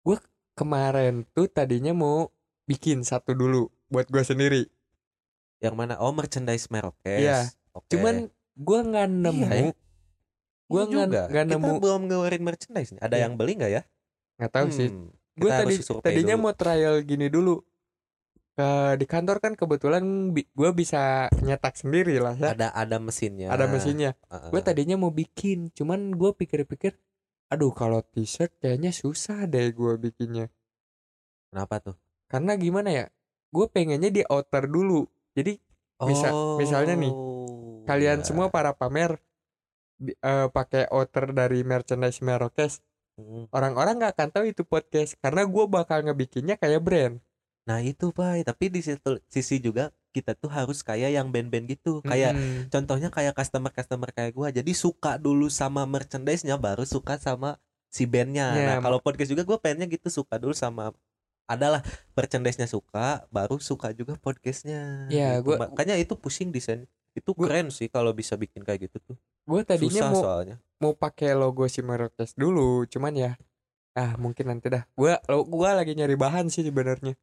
[0.00, 0.20] Gua
[0.52, 2.28] kemarin tuh tadinya mau
[2.62, 4.68] bikin satu dulu buat gua sendiri.
[5.58, 7.48] yang mana oh merchandise Merokes Iya.
[7.72, 7.88] Oke.
[7.90, 9.44] Cuman gua nggak nemu.
[9.46, 9.72] ya.
[10.74, 11.22] Gua Iya juga.
[11.30, 11.72] kita nemu.
[11.78, 13.22] belum ngeluarin merchandise nih ada Iya.
[13.22, 13.82] yang beli nggak ya
[14.34, 14.88] Nggak tahu sih.
[14.90, 16.44] Hmm, Gue kita tadi tadinya dulu.
[16.44, 17.54] mau trial gini dulu.
[18.52, 21.02] Ke di kantor kan kebetulan bi- gua bisa
[21.36, 22.50] nyetak sendiri lah ya.
[22.50, 24.14] ada ada mesinnya Ada mesinnya.
[24.24, 24.48] Heeh.
[24.48, 26.94] Gue tadinya mau bikin, cuman gue pikir-pikir,
[27.48, 30.50] aduh kalau t-shirt kayaknya susah deh gue bikinnya.
[31.48, 33.06] kenapa tuh Karena gimana ya?
[33.48, 35.06] Gue pengennya di outer dulu.
[35.32, 35.54] Jadi
[36.00, 38.26] Misa- misalnya nih, Oh, kalian iya.
[38.26, 39.18] semua para pamer
[40.02, 42.80] eh, pakai outer dari merchandise Merokes.
[43.14, 43.46] Mm.
[43.54, 47.14] Orang-orang nggak akan tahu itu podcast karena gue bakal ngebikinnya kayak brand.
[47.64, 51.98] Nah itu pak, tapi di situ sisi juga kita tuh harus kayak yang band-band gitu,
[52.04, 52.70] kayak Mm-mm.
[52.70, 57.58] contohnya kayak customer-customer kayak gua, jadi suka dulu sama merchandise-nya, baru suka sama
[57.90, 58.54] si bandnya.
[58.54, 60.94] Ya, nah kalau podcast juga gue pengennya gitu suka dulu sama
[61.50, 61.82] adalah
[62.14, 65.10] merchandise-nya suka, baru suka juga podcastnya.
[65.10, 65.50] Ya, gitu.
[65.50, 69.16] gua- makanya itu pusing desain, itu Gua- keren sih kalau bisa bikin kayak gitu tuh.
[69.44, 70.56] Gue tadinya Susah mau soalnya.
[70.78, 73.32] mau pakai logo si Merokes dulu, cuman ya
[73.92, 74.82] ah mungkin nanti dah.
[74.92, 75.14] Gue
[75.46, 77.14] gua lagi nyari bahan sih sebenarnya.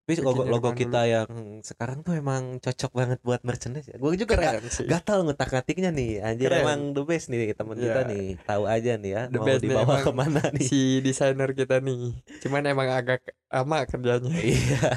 [0.00, 1.30] Tapi logo, logo kita yang
[1.62, 3.94] sekarang tuh emang cocok banget buat merchandise ya.
[3.94, 6.18] Gue juga keren sih gatal ngutak-ngatiknya nih.
[6.18, 6.62] Anjir Keren.
[6.66, 8.10] emang the best nih teman kita Iya.
[8.10, 8.26] nih.
[8.42, 10.66] Tahu aja nih ya The mau best nih, dibawa emang ke mana nih.
[10.66, 14.90] si desainer kita nih cuman emang agak lama kerjanya Iya.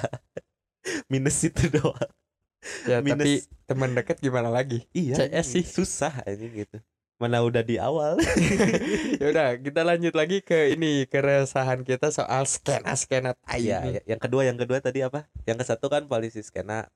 [1.07, 2.09] Minus itu doang.
[2.83, 3.49] Ya tapi Minus.
[3.63, 5.15] teman dekat gimana lagi Iya.
[5.25, 5.63] CS sih.
[5.63, 6.77] Susah aja gitu.
[7.15, 8.19] Mana udah di awal.
[9.21, 13.91] ya udah kita lanjut lagi ke ini keresahan kita soal skena skena tai Iya, ini.
[13.97, 15.27] ya- yang kedua yang kedua tadi apa?
[15.43, 16.87] Yang ke satu kan polisi skena.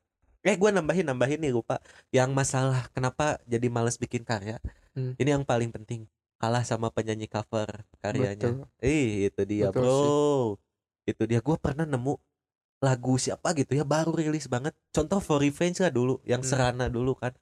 [0.42, 1.80] Eh gue nambahin nambahin nih lupa.
[2.10, 4.60] Yang masalah kenapa jadi males bikin karya.
[4.94, 5.14] Hmm.
[5.16, 6.08] Ini yang paling penting.
[6.38, 7.66] Kalah sama penyanyi cover
[7.98, 8.38] karyanya.
[8.38, 8.70] Betul.
[8.80, 10.62] Ih, itu dia, Betul Bro.
[11.04, 12.14] Itu dia gua pernah nemu
[12.84, 14.74] lagu siapa gitu ya baru rilis banget.
[14.94, 16.50] Contoh For Revenge lah dulu, yang Hmm.
[16.50, 17.34] Serana dulu kan.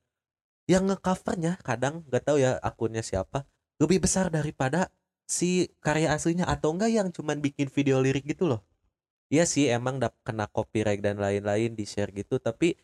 [0.66, 3.46] Yang ngecovernya kadang nggak tahu ya akunnya siapa,
[3.78, 4.90] lebih besar daripada
[5.28, 8.62] si karya aslinya atau enggak yang cuman bikin video lirik gitu loh.
[9.34, 12.78] Iya sih emang dap kena copyright dan lain-lain di share gitu, tapi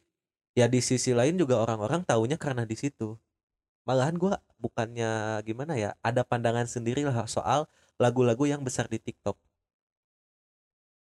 [0.58, 3.18] ya di sisi lain juga orang-orang taunya karena di situ.
[3.88, 7.66] Malahan gua bukannya gimana ya, ada pandangan sendiri lah soal
[8.02, 9.38] lagu-lagu yang besar di TikTok.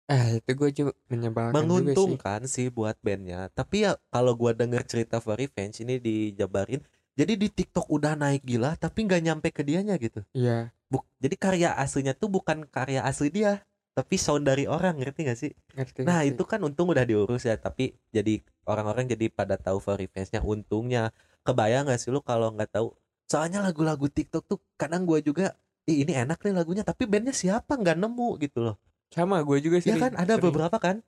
[0.08, 4.52] Eh itu gue juga menyebalkan juga sih Menguntungkan sih buat bandnya, tapi ya kalau gua
[4.56, 6.80] denger cerita For Revenge ini dijabarin,
[7.12, 10.24] jadi di TikTok udah naik gila tapi nggak nyampe ke dianya gitu.
[10.32, 13.60] iya Buk, jadi karya aslinya tuh bukan karya asli dia,
[13.92, 15.52] tapi sound dari orang, ngerti gak sih?
[15.76, 16.32] ngerti Nah ngerti.
[16.32, 21.10] itu kan untung udah diurus ya Tapi jadi orang-orang jadi pada tahu for revenge-nya Untungnya
[21.44, 22.94] Kebayang gak sih lu kalau nggak tahu
[23.28, 25.52] Soalnya lagu-lagu TikTok tuh kadang gua juga
[25.90, 28.76] Ih ini enak nih lagunya Tapi bandnya siapa nggak nemu gitu loh
[29.12, 30.12] sama gue juga sih Ya kan?
[30.14, 31.00] Ada beberapa kan?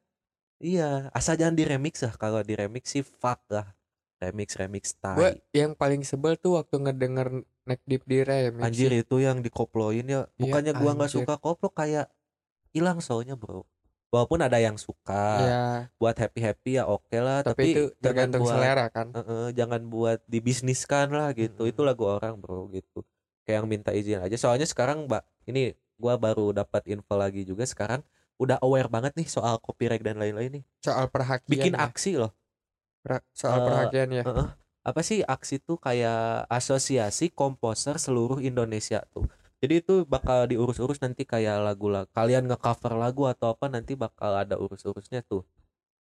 [0.61, 2.15] Iya asal jangan di remix lah.
[2.17, 3.73] Kalau di remix sih fuck lah.
[4.21, 5.41] Remix-remix gue tai.
[5.57, 9.01] yang paling sebel tuh waktu ngedenger neck deep di remix Anjir sih.
[9.01, 10.29] itu yang dikoploin ya.
[10.29, 11.25] Iya, Bukannya gua nggak anjir.
[11.25, 12.13] suka koplo kayak
[12.77, 13.65] hilang soalnya bro.
[14.11, 15.63] Walaupun ada yang suka Iya,
[15.97, 19.07] buat happy happy ya oke lah tapi, tapi, itu jangan tergantung buat selera kan?
[19.17, 21.65] Heeh, jangan buat dibisniskan lah gitu.
[21.65, 21.73] Mm-mm.
[21.73, 23.07] itu lagu orang bro gitu.
[23.47, 24.37] Kayak yang minta izin aja.
[24.37, 28.01] Soalnya sekarang mbak ini gua baru dapat info lagi juga sekarang
[28.41, 30.65] udah aware banget nih soal copyright dan lain-lain nih.
[30.81, 31.85] Soal perhakian bikin ya.
[31.85, 32.33] aksi loh.
[33.05, 34.25] Per- soal eh, perhakian ya?
[34.25, 34.49] Heeh.
[34.81, 39.29] apa sih aksi tuh kayak asosiasi komposer seluruh Indonesia tuh.
[39.61, 44.33] Jadi itu bakal diurus-urus nanti kayak lagu lah kalian ngecover lagu atau apa nanti bakal
[44.41, 45.45] ada urus-urusnya tuh.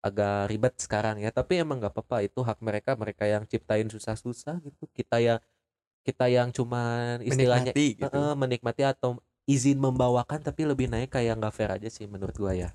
[0.06, 2.22] Agak ribet sekarang ya tapi emang nggak apa-apa.
[2.22, 4.86] Itu hak mereka mereka yang ciptain susah-susah gitu.
[4.94, 5.42] Kita yang
[6.06, 8.06] kita yang cuman istilahnya menikmati gitu.
[8.06, 9.18] Heeh, menikmati atau
[9.50, 12.70] izin membawakan tapi lebih naik kayak nggak fair aja sih menurut gua ya.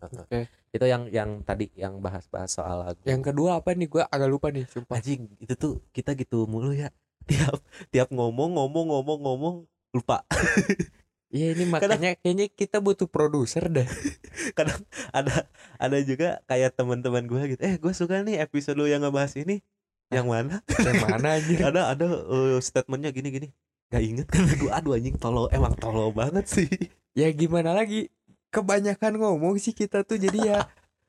[0.00, 0.50] Oke.
[0.70, 3.02] itu yang yang tadi yang bahas-bahas soal lagu.
[3.02, 3.90] Yang kedua apa nih?
[3.90, 5.02] Gue agak lupa nih sumpah.
[5.02, 6.90] Anjing itu tuh kita gitu mulu ya.
[7.30, 7.58] Tiap
[7.90, 9.54] tiap ngomong ngomong ngomong ngomong
[9.94, 10.26] lupa.
[11.30, 13.86] Iya ini Kadang- makanya kayaknya kita butuh produser deh.
[14.58, 14.82] Kadang
[15.14, 15.46] ada
[15.78, 19.62] ada juga kayak teman-teman gue gitu eh gue suka nih episode lu yang ngebahas ini.
[20.10, 20.54] Yang mana?
[20.82, 23.48] yang mana anjir ada ada eh, statementnya gini gini
[23.90, 25.50] gak inget kan gue aduh anjing tolol.
[25.50, 26.70] Emang tolol banget sih.
[27.12, 28.08] Ya gimana lagi?
[28.50, 30.58] Kebanyakan ngomong sih kita tuh jadi ya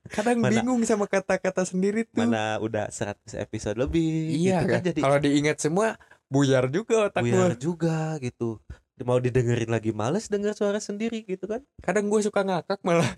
[0.10, 2.26] kadang Mana- bingung sama kata-kata sendiri tuh.
[2.26, 4.82] Mana udah 100 episode lebih iya gitu kan.
[4.82, 8.58] jadi kalau diingat semua buyar juga otak gue buyar juga gitu.
[9.02, 11.62] Mau didengerin lagi males denger suara sendiri gitu kan.
[11.82, 13.10] Kadang gue suka ngakak malah.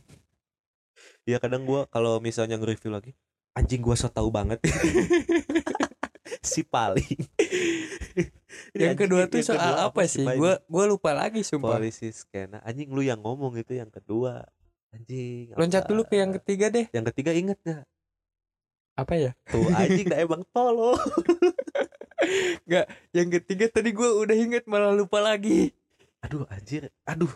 [1.23, 3.11] Ya kadang gua kalau misalnya nge-review lagi
[3.53, 4.59] anjing gua so tau banget
[6.43, 7.23] si paling
[8.77, 10.25] yang kedua tuh yang soal kedua apa sih?
[10.25, 11.77] Gue gue lupa lagi sumpah.
[11.77, 12.61] Polisi skena.
[12.65, 14.45] Anjing lu yang ngomong itu yang kedua.
[14.93, 15.89] Anjing loncat apa?
[15.89, 16.85] dulu ke yang ketiga deh.
[16.93, 17.85] Yang ketiga inget gak
[18.93, 19.31] apa ya?
[19.49, 20.93] Tuh anjing dah emang tolol
[23.17, 25.73] yang ketiga tadi gue udah inget malah lupa lagi.
[26.21, 26.93] Aduh anjir.
[27.09, 27.31] Aduh.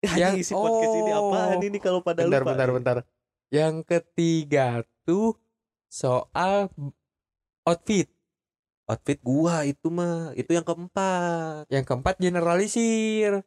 [0.00, 1.64] Ya, Yang- anjing isi podcast ini apaan oh.
[1.64, 2.50] ini kalau pada bentar lupa?
[2.52, 2.76] bentar nih?
[2.76, 2.96] bentar.
[3.50, 4.66] Yang ketiga
[5.08, 5.34] tuh
[5.90, 6.70] soal
[7.70, 8.08] outfit.
[8.90, 11.70] Outfit gua itu mah itu yang keempat.
[11.70, 13.46] Yang keempat generalisir.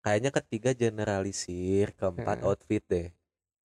[0.00, 2.48] Kayaknya ketiga generalisir keempat Heeh.
[2.48, 3.08] outfit deh.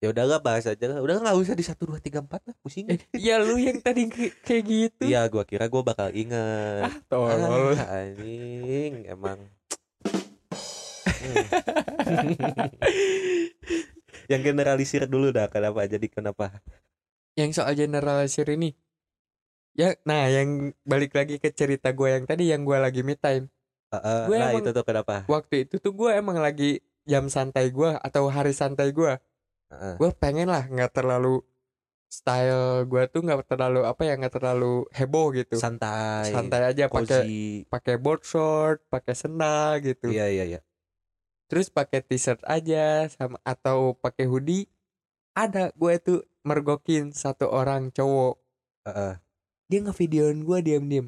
[0.03, 0.99] Ya udah gak bahas aja lah.
[1.01, 2.91] Udah nggak usah di satu dua tiga empat lah pusing.
[2.91, 4.11] Eh, ya lu yang tadi
[4.43, 5.03] kayak gitu.
[5.07, 7.79] Iya gua kira gua bakal inget ah tolol.
[7.79, 9.39] Ah, anjing emang.
[11.25, 11.47] Hmm.
[14.33, 15.87] yang generalisir dulu dah kenapa?
[15.87, 16.51] Jadi kenapa?
[17.39, 18.75] Yang soal generalisir ini
[19.75, 23.51] ya nah yang balik lagi ke cerita gue yang tadi yang gue lagi me time.
[23.91, 25.23] Heeh, Gue nah emang- itu tuh kenapa?
[25.27, 29.13] waktu itu tuh gue emang lagi jam santai gue atau hari santai gue
[29.71, 29.95] Heeh.
[29.99, 31.43] gue pengen lah nggak terlalu
[32.09, 35.59] style gue tuh nggak terlalu apa ya nggak terlalu heboh gitu.
[35.59, 37.23] Santai santai aja pakai
[37.67, 40.11] pakai board short pakai sendal gitu.
[40.11, 40.61] Iya iya iya.
[41.51, 44.67] Terus pakai t-shirt aja sama atau pakai hoodie.
[45.35, 48.39] Ada gue tuh mergokin satu orang cowok.
[48.87, 49.15] Heeh.
[49.69, 51.07] Dia ngevideoin gue diam-diam.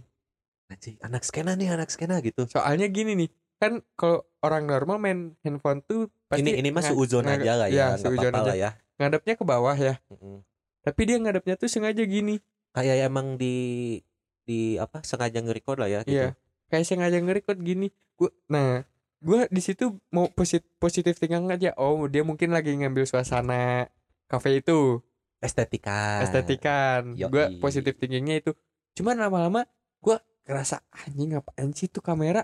[0.67, 2.51] Anjing, anak skena nih anak skena gitu.
[2.51, 7.41] Soalnya gini nih kan kalau orang normal main handphone tuh pasti ini ini suuzon nga-
[7.41, 8.71] aja lah iya, ya nggak apa-apa lah ya.
[9.01, 9.95] Ngadepnya ke bawah ya.
[10.13, 10.45] Mm-mm.
[10.87, 12.39] tapi dia ngadepnya tuh sengaja gini.
[12.77, 13.99] Kayak emang di
[14.47, 16.15] di apa sengaja nge-record lah ya gitu.
[16.15, 16.39] Iya.
[16.71, 17.91] kayak sengaja nge-record gini.
[18.19, 18.83] Gua nah
[19.23, 21.75] gua di situ mau positif positif thinking aja.
[21.81, 23.89] Oh dia mungkin lagi ngambil suasana
[24.27, 25.01] kafe itu
[25.47, 27.15] estetika estetikan.
[27.15, 27.31] Yoi.
[27.31, 28.53] gua positif thinkingnya itu.
[28.99, 29.65] Cuman lama-lama
[30.03, 32.43] gua ngerasa anjing ngapain sih tuh kamera?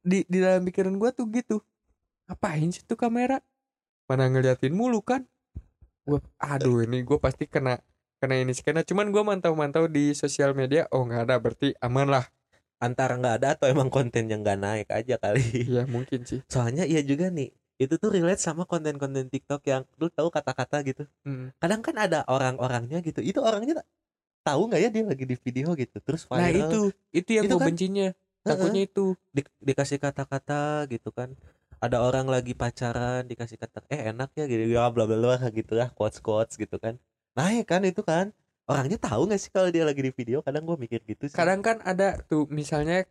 [0.00, 1.58] Di di dalam pikiran gua tuh gitu.
[2.30, 3.42] Ngapain sih tuh kamera?
[4.06, 5.26] Mana ngeliatin mulu kan?
[6.06, 7.82] Gua aduh ini gua pasti kena
[8.22, 8.86] kena ini skena.
[8.86, 12.24] Cuman gua mantau-mantau di sosial media oh nggak ada berarti aman lah.
[12.78, 15.66] Antara nggak ada atau emang konten yang nggak naik aja kali?
[15.66, 16.46] Iya mungkin sih.
[16.46, 21.04] Soalnya iya juga nih itu tuh relate sama konten-konten TikTok yang lu tahu kata-kata gitu.
[21.26, 21.50] Mm.
[21.58, 23.18] kadang kan ada orang-orangnya gitu.
[23.18, 23.82] Itu orangnya
[24.46, 26.38] tahu nggak ya dia lagi di video gitu terus viral.
[26.38, 26.80] Nah itu.
[27.10, 28.08] Itu yang Itu gue kan- bencinya.
[28.44, 29.16] Takutnya itu.
[29.32, 31.32] Di- dikasih kata-kata gitu kan.
[31.82, 34.62] Ada orang lagi pacaran dikasih kata eh enak ya gitu.
[34.70, 37.00] Ya bla bla bla gitu lah quotes quotes gitu kan.
[37.34, 38.30] Naik kan itu kan.
[38.64, 40.40] Orangnya tahu nggak sih kalau dia lagi di video?
[40.40, 41.36] Kadang gue mikir gitu sih.
[41.36, 43.04] Kadang kan ada tuh misalnya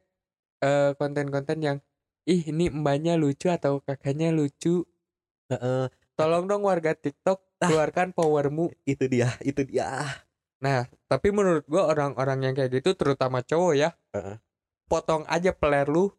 [0.63, 1.77] eh, konten-konten yang
[2.23, 4.83] ih ini mbaknya lucu atau kakaknya lucu?
[5.47, 7.71] Heeh, tolong dong warga TikTok Ah.
[7.71, 8.71] keluarkan powermu.
[8.83, 10.03] Itu dia itu dia.
[10.59, 14.35] Nah tapi menurut gua orang-orang yang kayak gitu terutama cowok ya Heeh.
[14.85, 16.11] potong aja peler lu.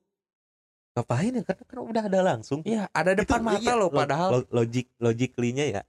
[0.95, 1.43] Ngapain ya?
[1.43, 2.61] Kan kan udah ada langsung.
[2.63, 4.31] Iya ada depan Itu, mata iya, lo lo- padahal.
[4.31, 5.83] lo- logik logically-nya ya.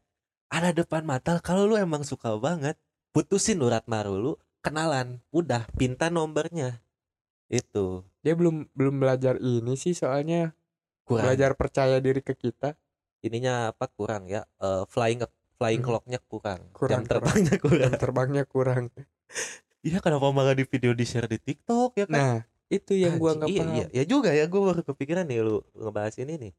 [0.50, 2.76] Ada depan mata kalau lu emang suka banget
[3.12, 5.22] putusin urat maru lu kenalan.
[5.30, 6.82] Udah pinta nomornya
[7.48, 10.58] itu dia belum belum belajar ini sih soalnya.
[11.06, 11.30] Kurang.
[11.30, 12.74] Belajar percaya diri ke kita.
[13.22, 14.50] Ininya apa kurang ya?
[14.58, 15.22] Eh, flying
[15.56, 15.88] flying Hmm.
[15.88, 17.82] clocknya kurang, Kurang, jam terbangnya kurang.
[17.86, 18.84] jam terbangnya kurang.
[19.86, 22.18] Iya kenapa malah di video di share di TikTok ya kan?
[22.18, 22.36] Nah
[22.68, 24.46] itu yang gua nggak Anjing, iya, paham iya, ya juga ya.
[24.50, 26.54] Gue baru kepikiran nih lu ngebahas ini nih.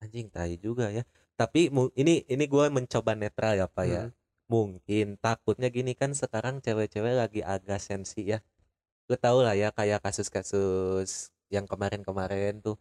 [0.00, 1.04] Anjing tai juga ya.
[1.36, 4.02] Tapi ini ini gue mencoba netral ya pak ya.
[4.08, 4.16] Hmm.
[4.52, 8.44] mungkin takutnya gini kan sekarang cewek-cewek lagi agak sensi ya
[9.12, 12.80] lu tau lah ya kayak kasus-kasus yang kemarin-kemarin tuh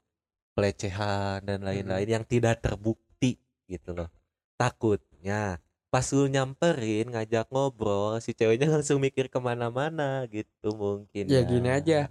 [0.56, 3.36] pelecehan dan lain-lain yang tidak terbukti
[3.67, 4.08] gitu loh
[4.56, 11.44] takutnya pas lu nyamperin ngajak ngobrol si ceweknya langsung mikir ke mana-mana gitu mungkin Ya,
[11.44, 12.08] gini aja.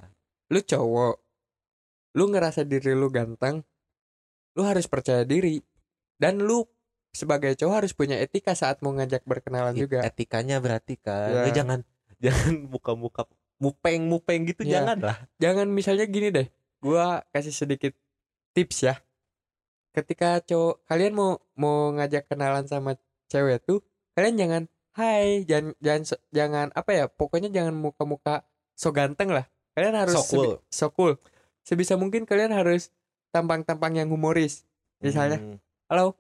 [0.52, 1.16] lu cowok
[2.12, 3.64] lu ngerasa diri lu ganteng
[4.52, 5.62] lu harus percaya diri
[6.18, 6.66] dan lu
[7.10, 11.42] sebagai cowok harus punya etika saat mau ngajak berkenalan It- juga etikanya berarti kan Ya.
[11.46, 11.80] Lu jangan
[12.24, 13.24] jangan muka-muka
[13.60, 14.80] mupeng mupeng gitu Ya.
[14.80, 15.16] jangan lah.
[15.36, 16.48] Jangan misalnya gini deh.
[16.80, 17.92] Gua kasih sedikit
[18.50, 18.96] tips ya.
[19.90, 22.94] Ketika cowok kalian mau mau ngajak kenalan sama
[23.26, 29.28] cewek tuh kalian jangan hai jangan jangan jangan apa ya pokoknya jangan muka-muka so ganteng
[29.28, 29.44] lah.
[29.72, 30.44] Kalian harus So cool.
[30.46, 31.12] sebi- so cool.
[31.60, 32.90] Sebisa mungkin kalian harus
[33.30, 34.64] tampang-tampang yang humoris.
[34.98, 35.56] Misalnya Hmm.
[35.86, 36.16] halo.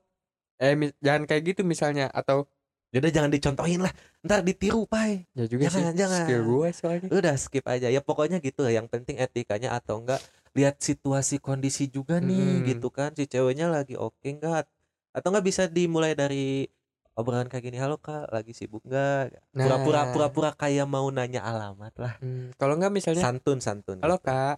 [0.56, 2.44] Eh mis- jangan kayak gitu misalnya atau
[2.90, 3.92] Yaudah jangan dicontohin lah.
[4.20, 5.22] Ntar ditiru pai.
[5.32, 6.20] Ya juga Jangan, sih jangan.
[6.26, 7.08] skill gue soalnya.
[7.08, 7.86] Udah skip aja.
[7.86, 8.74] Ya pokoknya gitu lah.
[8.74, 10.18] Yang penting etikanya atau enggak
[10.50, 12.66] lihat situasi kondisi juga nih Hmm.
[12.66, 13.14] gitu kan.
[13.14, 14.66] Si ceweknya lagi oke enggak?
[15.10, 16.66] Atau enggak bisa dimulai dari
[17.14, 19.38] obrolan kayak gini halo kak lagi sibuk enggak?
[19.52, 19.66] Nah.
[19.66, 22.14] pura-pura pura-pura kayak mau nanya alamat lah.
[22.18, 24.30] Hmm, kalau nggak misalnya santun santun halo gitu.
[24.30, 24.56] kak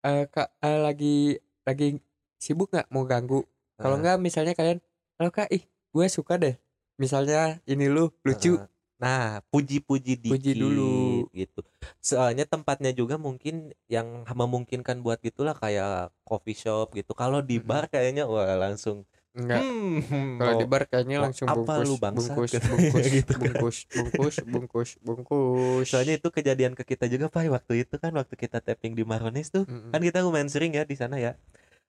[0.00, 1.16] eh kak eh, lagi
[1.62, 1.98] lagi
[2.38, 3.42] sibuk nggak mau ganggu?
[3.76, 4.78] Kalau nggak misalnya kalian
[5.18, 6.54] halo kak ih gue suka deh
[6.96, 8.68] misalnya ini lu lucu Heeh.
[8.96, 11.28] Nah, puji-puji dikit Puji dulu.
[11.36, 11.60] gitu.
[12.00, 17.12] Soalnya tempatnya juga mungkin yang memungkinkan buat gitulah kayak coffee shop gitu.
[17.12, 19.04] Kalau di bar kayaknya wah langsung
[19.36, 22.16] enggak hmm, kalau mau- di bar kayaknya langsung apa bungkus lu bangsat?
[22.16, 22.68] bungkus Gitu.
[22.72, 23.40] bungkus Gitu kan.
[23.44, 28.32] bungkus bungkus bungkus bungkus Soalnya itu kejadian ke kita juga Pak waktu itu kan waktu
[28.32, 29.68] kita tapping di Maronis tuh.
[29.68, 29.92] Mm-mm.
[29.92, 31.36] Kan kita lumayan sering ya di sana ya.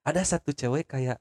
[0.04, 1.16] Ada satu cewek kayak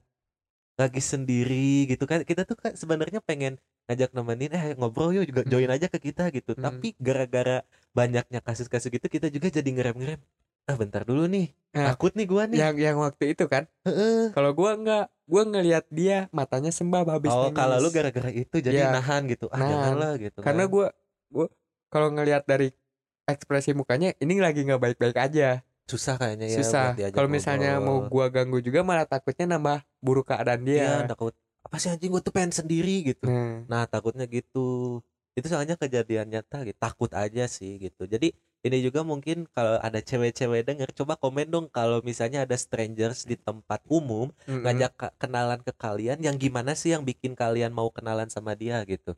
[0.77, 2.21] lagi sendiri gitu kan.
[2.23, 3.57] Kita tuh kan sebenarnya pengen
[3.89, 6.53] ngajak nemenin eh ngobrol yuk juga join aja ke kita gitu.
[6.53, 6.61] Mm.
[6.63, 10.21] Tapi gara-gara banyaknya kasus-kasus gitu kita juga jadi ngerem-ngerem.
[10.67, 11.49] Ah bentar dulu nih.
[11.71, 12.57] Nah, Takut nih gua nih.
[12.59, 14.35] yang yang waktu itu kan Heeh.
[14.35, 17.55] kalau gua nggak gua ngelihat dia matanya sembab habis Oh, nangis.
[17.55, 19.47] kalau lu gara-gara itu jadi Ya, nahan gitu.
[19.47, 19.71] Ah, nahan.
[19.71, 20.39] janganlah gitu.
[20.43, 20.73] karena kan.
[20.73, 20.87] gua
[21.31, 21.47] gua
[21.87, 22.75] kalau ngelihat dari
[23.23, 26.85] ekspresi mukanya ini lagi nggak baik-baik aja susah kayaknya ya susah.
[27.15, 31.33] kalau misalnya mau gua ganggu juga malah takutnya nambah buruk keadaan Iya, dia takut
[31.63, 33.27] apa sih anjing gua tuh pengen sendiri gitu.
[33.27, 33.63] nah.
[33.67, 34.99] Nah takutnya gitu.
[35.37, 36.75] Itu soalnya kejadian nyata gitu.
[36.75, 38.03] Takut aja sih gitu.
[38.03, 38.35] Jadi
[38.65, 43.37] ini juga mungkin kalau ada cewek-cewek denger Coba komen dong kalau misalnya ada strangers di
[43.37, 44.65] tempat umum mm-mm.
[44.65, 49.13] Ngajak kenalan ke kalian Yang gimana sih yang bikin kalian mau kenalan sama dia gitu?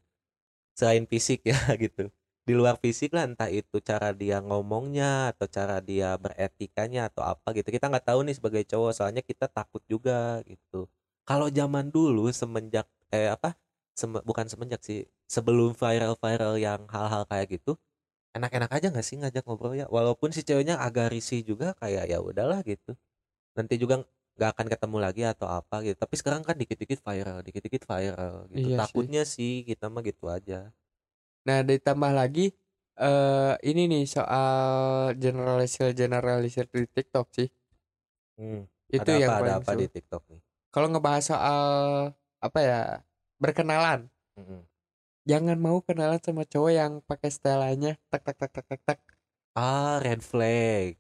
[0.76, 2.12] Selain fisik ya gitu
[2.50, 7.48] di luar fisik lah entah itu cara dia ngomongnya atau cara dia beretikanya atau apa
[7.58, 7.70] gitu.
[7.76, 10.90] Kita nggak tahu nih sebagai cowok soalnya kita takut juga gitu.
[11.30, 13.54] Kalau zaman dulu semenjak eh apa
[14.00, 17.76] Sem- bukan semenjak sih sebelum viral-viral yang hal-hal kayak gitu
[18.38, 19.88] enak-enak aja nggak sih ngajak ngobrol ya?
[19.92, 22.94] Walaupun si ceweknya agak risih juga kayak ya udahlah gitu.
[23.58, 24.06] Nanti juga
[24.38, 25.98] nggak akan ketemu lagi atau apa gitu.
[26.00, 28.68] Tapi sekarang kan dikit-dikit viral dikit-dikit viral gitu.
[28.68, 29.10] Iya sih.
[29.10, 30.72] takutnya sih kita mah gitu aja
[31.50, 32.54] Nah, ditambah lagi
[33.00, 34.54] eh ini nih soal
[35.18, 37.50] generalisir generalisir di TikTok sih.
[38.38, 41.60] Hmm, Itu ada yang apa ada apa di TikTok nih Kalau ngebahas soal
[42.38, 42.82] apa ya?
[43.42, 44.14] Berkenalan.
[44.38, 44.62] Mm-mm.
[45.26, 49.00] Jangan mau kenalan sama cowok yang pakai stylenya tak tak tak tak tak tak.
[49.58, 50.96] ah red flag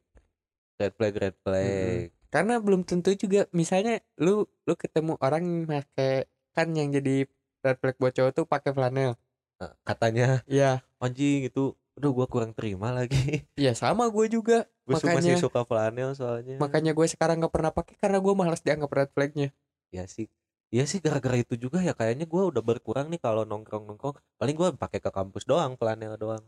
[0.81, 6.29] red flag red flag Karena belum tentu juga misalnya lu lu ketemu orang yang pakai
[6.55, 7.25] kan yang jadi
[7.65, 9.13] red flag buat cowok tuh pakai flanel.
[9.59, 14.63] Nah, katanya Iya, anjing itu aduh gua kurang terima lagi iya sama gue juga.
[14.87, 18.63] gue masih Makanya- suka flanel soalnya Makanya gue sekarang nggak pernah pakai karena gue malas
[18.63, 19.51] dianggap red flagnya.
[19.91, 20.31] ya sih
[20.69, 24.53] Iya sih gara-gara itu juga ya kayaknya gua udah berkurang nih kalau nongkrong nongkrong paling
[24.53, 26.45] gua pakai ke kampus doang flanel doang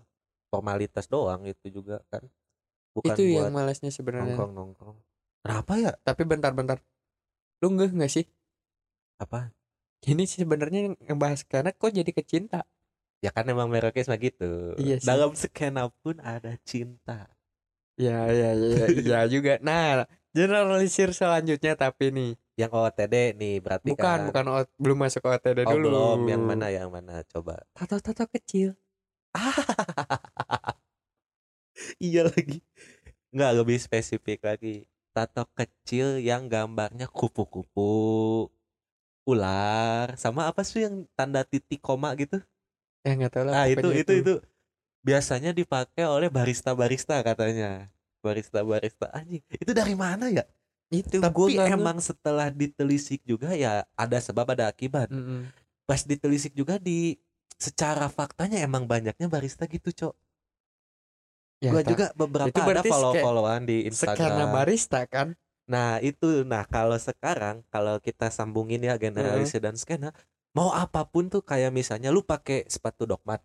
[0.48, 2.22] formalitas doang itu juga kan
[2.94, 4.38] bukan itu yang malasnya sebenarnya.
[4.38, 4.98] nongkrong nongkrong
[5.42, 6.78] kenapa ya Tapi bentar-bentar.
[7.60, 8.26] Lu ngeh nggak sih?
[9.18, 9.50] apa
[10.02, 12.62] Ini sih sebenarnya ngebahas karena kok jadi kecinta.
[13.22, 14.74] Ya kan emang mereknya sama gitu.
[14.82, 15.08] Iya sih.
[15.08, 17.30] dalam skena pun ada cinta.
[17.96, 19.62] Ya ya ya iya juga.
[19.62, 22.34] Nah, generalisir selanjutnya tapi nih.
[22.58, 24.20] Yang OOTD nih berarti bukan kan.
[24.30, 25.88] bukan O- belum masuk OTD oh dulu.
[25.88, 26.20] belum.
[26.28, 27.22] Yang mana yang mana?
[27.30, 27.62] Coba.
[27.78, 28.74] Tato-tato kecil.
[32.04, 32.60] iya lagi.
[33.32, 34.84] Nggak lebih spesifik lagi.
[35.14, 38.50] Tato kecil yang gambarnya kupu-kupu
[39.22, 42.42] ular sama apa sih yang tanda titik koma gitu
[43.02, 43.54] Ya nggak tahu lah.
[43.54, 44.34] ah itu itu itu.
[45.02, 47.90] biasanya dipakai oleh barista barista katanya.
[48.22, 50.46] Barista barista anjing itu dari mana ya?
[50.94, 55.10] Itu gua tapi nge- emang setelah ditelisik juga ya ada sebab ada akibat.
[55.10, 55.50] Mm-mm.
[55.90, 57.20] pas ditelisik juga di
[57.60, 60.14] secara faktanya emang banyaknya barista gitu cok.
[61.62, 61.90] Ya, gua tak.
[61.94, 64.50] juga beberapa Itu ada follow followan di Instagram.
[64.54, 65.34] barista kan.
[65.66, 66.44] nah itu.
[66.46, 70.14] Nah kalau sekarang kalau kita sambungin ya generalisir dan skena
[70.52, 73.40] mau apa pun tuh kayak misalnya lu pakai sepatu dogmat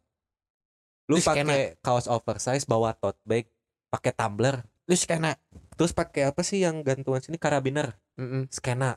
[1.06, 3.46] lu pakai kaos oversize bawa tote bag
[3.90, 4.66] pakai tumbler.
[4.86, 5.34] Lu skena.
[5.76, 7.36] terus pakai apa sih yang gantungan sini?
[7.36, 7.98] Karabiner.
[8.16, 8.48] Mm-mm.
[8.48, 8.96] skena.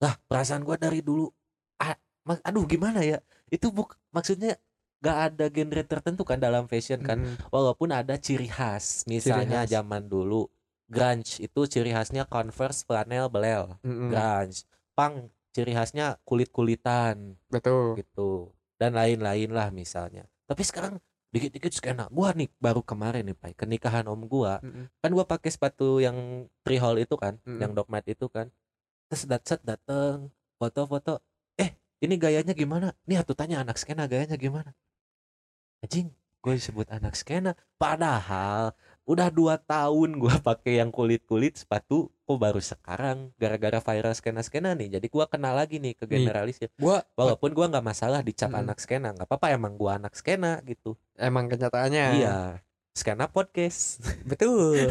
[0.00, 1.30] Lah perasaan gua dari dulu
[1.82, 1.94] ah,
[2.42, 3.22] aduh gimana ya?
[3.50, 4.58] Itu buk maksudnya
[5.04, 7.20] gak ada genre tertentu kan dalam fashion kan?
[7.22, 7.52] Mm-mm.
[7.52, 9.76] walaupun ada ciri khas misalnya khas.
[9.76, 10.48] zaman dulu
[10.88, 14.10] grunge itu ciri khasnya converse flanel belel Mm-mm.
[14.10, 14.64] grunge.
[14.96, 17.96] Punk ciri khasnya kulit kulitan Betul.
[17.96, 18.52] gitu.
[18.76, 20.28] Dan lain-lain lah misalnya.
[20.44, 21.00] Tapi sekarang
[21.32, 23.56] dikit-dikit skena gua nih baru kemarin nih pak.
[23.64, 24.60] Kenikahan om gua.
[24.60, 24.92] Mm-mm.
[25.00, 27.56] kan gua pakai sepatu yang three hole itu kan Mm-mm.
[27.64, 28.52] yang dogmat itu kan.
[29.08, 30.28] Terus dat set dateng
[30.60, 31.24] foto-foto
[31.56, 31.72] eh
[32.04, 32.92] ini gayanya gimana?
[33.08, 34.76] Nih aku tanya anak skena gayanya gimana?
[35.80, 36.12] Anjing
[36.44, 37.56] gue disebut anak skena.
[37.80, 38.76] Padahal
[39.06, 44.98] udah dua tahun gua pakai yang kulit-kulit sepatu kok baru sekarang gara-gara viral skena-skena nih
[44.98, 46.26] jadi gua kenal lagi nih ke Nih.
[46.26, 48.66] generalisir Gua walaupun gua nggak masalah dicap Mm-mm.
[48.66, 52.06] anak skena nggak apa-apa emang gua anak skena gitu emang kenyataannya.
[52.18, 52.36] iya
[52.92, 54.00] skena podcast
[54.30, 54.88] Betul.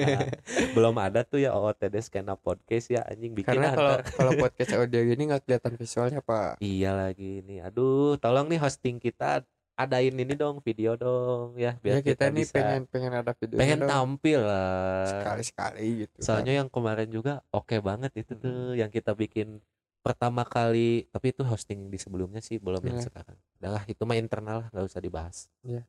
[0.76, 5.00] belum ada tuh ya OOTD skena podcast ya anjing bikin Karena kalau kalau podcast audio
[5.02, 6.60] gini nggak kelihatan visualnya pak.
[6.60, 9.42] iya lagi nih aduh tolong nih hosting kita
[9.78, 13.56] adain ini dong video dong ya biar Ya kita, nih bisa pengen pengen ada video.
[13.56, 16.14] pengen tampil lah sekali sekali gitu.
[16.14, 16.24] kan.
[16.24, 19.62] soalnya yang kemarin juga oke banget itu tuh yang kita bikin
[19.98, 23.06] pertama kali tapi itu hosting di sebelumnya sih belum yang Iya.
[23.06, 25.86] sekarang udahlah itu mah internal lah nggak usah dibahas Iya.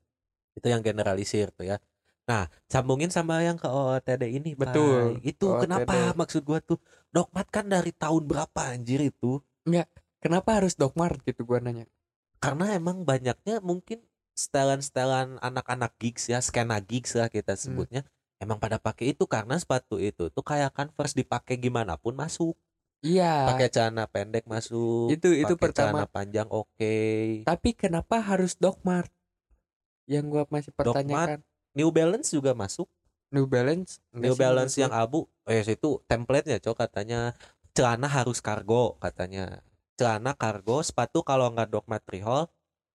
[0.53, 1.81] itu yang generalisir tuh ya
[2.23, 4.69] nah sambungin sama yang ke OOTD ini Pak.
[4.69, 5.65] Betul, itu OOTD.
[5.65, 6.77] kenapa maksud gua tuh
[7.09, 9.41] dogmat kan dari tahun berapa anjir itu
[10.19, 11.87] Kenapa harus dogmart gitu gua nanya?
[12.39, 13.99] Karena emang banyaknya mungkin
[14.33, 17.61] setelan-setelan anak-anak gigs ya skena gigs lah kita Hmm.
[17.61, 18.01] sebutnya
[18.39, 22.55] emang pada pakai itu karena sepatu itu tuh kayak converse dipakai gimana pun masuk
[22.99, 23.47] Iya.
[23.47, 26.03] pakai celana pendek masuk Itu- itu pakai pertama.
[26.03, 26.95] celana panjang oke
[27.43, 29.11] Tapi kenapa harus dogmart?
[30.03, 31.39] Yang gua masih pertanyakan.
[31.71, 32.89] New Balance juga masuk
[33.29, 34.01] New Balance.
[34.09, 37.37] New Balance yang abu eh itu template-nya cok katanya
[37.71, 39.61] celana harus kargo katanya
[39.99, 42.47] celana kargo sepatu kalau nggak dogmat trihol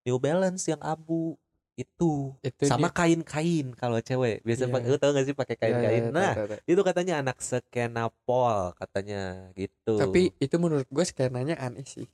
[0.09, 1.37] New Balance yang abu.
[1.75, 2.39] Itu.
[2.39, 4.47] Itu sama kain-kain kalau cewek.
[4.47, 4.73] Biasa Iya.
[4.73, 6.71] pakai tau gak sih pakai dia- ya, kain-kain ya, nah tahu, tahu, tahu.
[6.71, 9.99] itu katanya anak skena pol katanya gitu.
[9.99, 12.07] Tapi itu menurut gue skenanya aneh sih.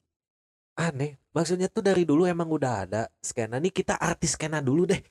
[0.80, 1.20] aneh?
[1.36, 3.61] Maksudnya tuh dari dulu emang udah ada skena.
[3.61, 5.03] Nih kita artis skena dulu deh.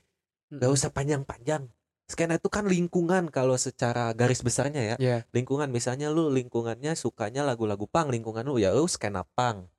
[0.50, 1.70] Nggak usah panjang-panjang
[2.10, 4.96] skena itu kan lingkungan kalau secara garis besarnya ya.
[4.98, 9.70] Ya lingkungan misalnya lu lingkungannya sukanya lagu-lagu pang lingkungan lu ya lu skena pang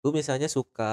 [0.00, 0.92] lu misalnya suka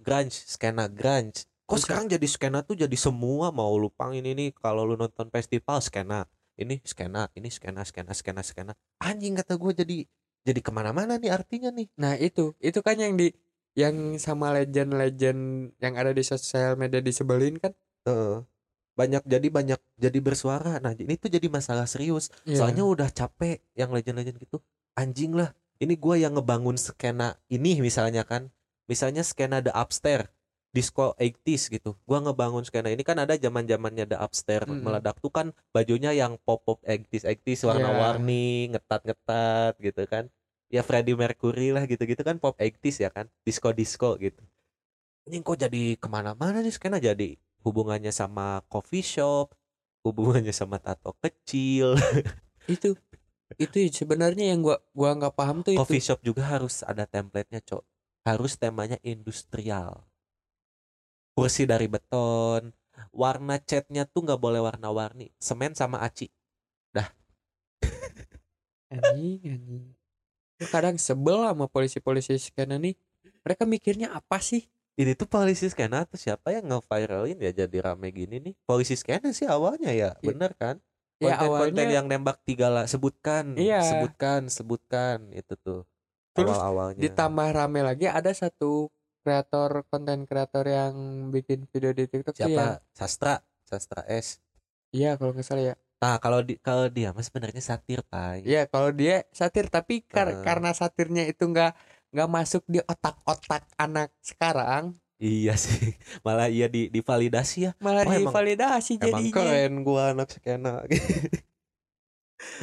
[0.00, 1.44] grunge skena grunge.
[1.68, 1.84] Kok Bisa.
[1.84, 5.84] sekarang jadi skena tuh jadi semua mau lu pang ini nih kalau lu nonton festival
[5.84, 6.24] skena.
[6.58, 8.72] Ini skena ini skena skena skena skena.
[9.04, 9.98] Anjing kata gue jadi
[10.48, 11.92] jadi ke mana-mana nih artinya nih.
[12.00, 12.56] Nah itu.
[12.58, 13.30] Itu kan yang di
[13.76, 17.70] yang sama legend-legend yang ada di sosial media disebelin kan
[18.08, 18.42] Heeh.
[18.98, 20.82] Banyak jadi banyak jadi bersuara.
[20.82, 22.34] Nah ini tuh jadi masalah serius.
[22.42, 22.58] Iya.
[22.58, 24.58] soalnya udah capek yang legend-legend gitu.
[24.98, 25.54] Anjing lah.
[25.78, 28.50] Ini gua yang ngebangun skena ini misalnya kan.
[28.90, 30.26] Misalnya skena the upstairs
[30.74, 31.94] disco 80s gitu.
[32.02, 34.82] Gua ngebangun skena ini kan ada zaman zamannya the upstairs Mm-mm.
[34.82, 40.26] meledak tuh kan bajunya yang pop pop 80s 80s warna-warni ngetat-ngetat gitu kan.
[40.68, 43.30] Ya Freddie Mercury lah gitu-gitu kan pop 80s ya kan.
[43.46, 44.42] Disco disco gitu.
[45.30, 46.98] Ini kok jadi ke mana-mana nih skena?
[46.98, 49.52] Jadi hubungannya sama coffee shop
[50.06, 51.94] hubungannya sama tato kecil.
[52.68, 52.92] Itu
[53.56, 55.80] itu sebenarnya yang gua gua nggak paham tuh itu.
[55.80, 57.80] Coffee shop juga harus ada template-nya cok.
[58.28, 60.04] Harus temanya industrial.
[61.32, 62.76] Kursi dari beton
[63.08, 65.32] warna catnya tuh nggak boleh warna-warni.
[65.40, 66.28] Semen sama aci.
[68.92, 69.96] Anjing anjing.
[70.60, 73.00] Gua kadang sebel sama polisi-polisi skena nih
[73.40, 78.10] mereka mikirnya apa sih ini tuh polisi skena tuh siapa yang nge-viralin ya jadi rame
[78.10, 78.54] gini nih?
[78.66, 80.26] Polisi skena sih awalnya ya Iya.
[80.26, 80.76] bener kan?
[81.18, 83.82] Ya konten-konten awalnya yang nembak tiga lah sebutkan Iya.
[83.82, 85.82] sebutkan sebutkan itu tuh
[86.34, 88.90] Terus awal awalnya ditambah rame lagi ada satu
[89.22, 90.94] kreator konten kreator yang
[91.30, 92.82] bikin video di TikTok siapa?
[92.94, 94.38] sastra sastra S.
[94.90, 95.76] Iya kalau nggak salah ya.
[95.98, 100.30] Nah kalau di kalau dia mas sebenarnya satir pai Iya kalau dia satir tapi kar-
[100.30, 100.42] Eh.
[100.42, 101.74] karena satirnya itu nggak
[102.08, 104.96] nggak masuk di otak-otak anak sekarang.
[105.18, 107.72] Iya sih malah iya di divalidasi ya.
[107.82, 109.34] Malah Oh, emang- divalidasi emang jadinya.
[109.34, 110.86] keren gua anak skena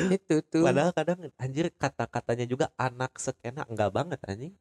[0.08, 0.64] itu tuh.
[0.64, 4.56] Padahal kadang anjir kata-katanya juga anak skena enggak banget anjing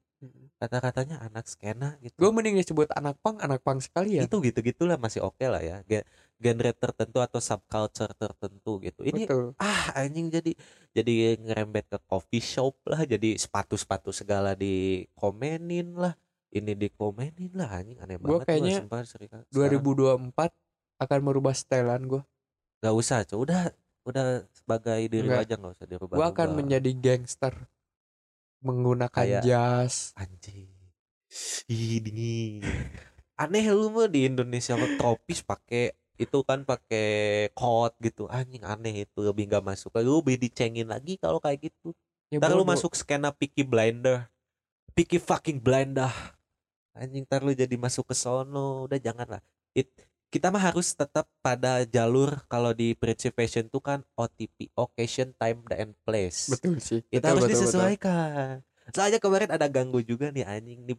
[0.57, 2.15] kata-katanya anak skena gitu.
[2.17, 5.61] Gue mending disebut anak pang anak pang sekali ya itu gitu gitulah masih oke lah
[5.61, 5.83] ya.
[5.85, 6.07] Ge-
[6.39, 9.01] genre tertentu atau subculture tertentu gitu.
[9.05, 9.45] Ini betul.
[9.59, 10.53] ah anjing jadi
[10.93, 16.15] jadi ngerembet ke coffee shop lah jadi sepatu-sepatu segala dikomenin lah.
[16.49, 17.99] Ini dikomenin lah anjing.
[17.99, 20.53] Aneh Gua banget kayaknya sumpah, serika- 2024 sekarang.
[20.95, 22.23] akan merubah stylean gue
[22.79, 23.39] nggak usah Cok.
[23.41, 23.63] udah
[24.05, 25.49] udah sebagai diri Enggak.
[25.49, 27.55] aja nggak usah dirubah gue akan menjadi gangster
[28.65, 30.17] menggunakan Kayak- jas.
[30.17, 30.73] anjing.
[31.69, 32.65] Ih dingin.
[33.35, 38.31] Aneh lu mah di Indonesia mah tropis pakai itu kan pakai coat gitu.
[38.31, 39.19] Anjing aneh itu.
[39.21, 39.91] Lebih nggak masuk.
[40.01, 41.91] Lu lebih dicengin lagi kalau kayak gitu.
[42.31, 44.31] Ya Ntar lu masuk skena Peaky Blinder.
[44.95, 46.11] Peaky fucking Blinder.
[46.95, 48.87] Anjing ntar lu jadi masuk ke sono.
[48.87, 49.43] Udah jangan lah
[49.75, 49.91] It,
[50.35, 55.63] Kita mah harus tetap pada jalur Kalau di Prinsip Fashion tuh kan OTP Occasion, Time,
[55.71, 56.51] and Place.
[56.51, 57.07] Betul sih.
[57.07, 57.63] Kita Betul, harus betul, betul.
[57.71, 58.55] disesuaikan.
[58.91, 60.83] Soalnya kemarin ada ganggu juga nih anjing.
[60.91, 60.99] Nih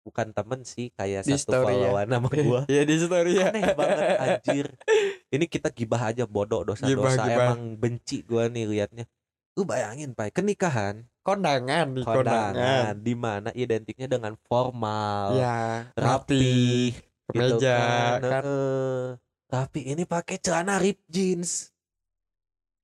[0.00, 1.94] Bukan temen sih Kayak Di satu story ya.
[1.94, 2.60] followan sama gua.
[2.66, 4.66] Ya di story ya Aneh banget anjir.
[5.38, 6.90] Ini kita gibah aja bodoh dosa-dosa.
[6.90, 7.46] Gibah, gibah.
[7.54, 9.06] Emang benci gua nih liatnya.
[9.54, 11.06] Lu bayangin Pak Kenikahan.
[11.20, 17.78] Kondangan di kondangan, kondangan di mana identiknya dengan formal, ya rapi, gitu kemeja
[18.18, 18.20] kan.
[18.20, 19.04] kan Heeh.
[19.50, 21.74] Tapi ini pakai celana rip jeans.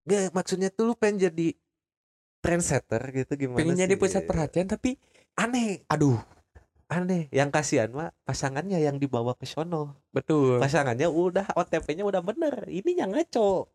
[0.06, 1.54] Gak maksudnya tuh lu pengen jadi
[2.42, 4.00] trendsetter gitu gimana pengen jadi sih?
[4.00, 4.94] pusat perhatian tapi
[5.36, 6.16] Aneh, aduh
[6.86, 7.26] aneh.
[7.34, 10.00] Yang kasihan mah pasangannya yang dibawa ke sono.
[10.14, 12.64] betul Pasangannya udah OTP-nya udah bener.
[12.70, 13.68] Ini yang ngaco.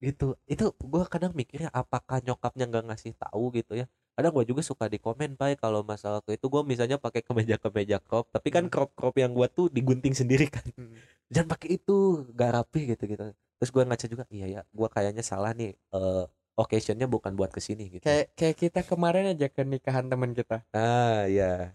[0.00, 0.38] Gitu.
[0.46, 3.86] Itu gua kadang mikirnya apakah nyokapnya nggak ngasih tahu gitu ya.
[4.20, 8.28] Kadang gua juga suka di komen Pak kalau masalah itu gua misalnya pakai kemeja-kemeja crop,
[8.28, 8.72] tapi kan Hmm.
[8.72, 10.60] crop-crop yang gua tuh digunting sendiri kan.
[10.76, 10.92] Hmm.
[11.32, 13.32] Jangan pakai itu, gak rapi gitu gitu.
[13.32, 15.72] Terus gua ngaca juga, iya ya, gua kayaknya salah nih.
[15.72, 16.24] Eh
[16.60, 18.04] occasionnya bukan buat ke sini gitu.
[18.04, 21.72] kayak kayak kita kemarin aja ke nikahan teman kita Ah ya.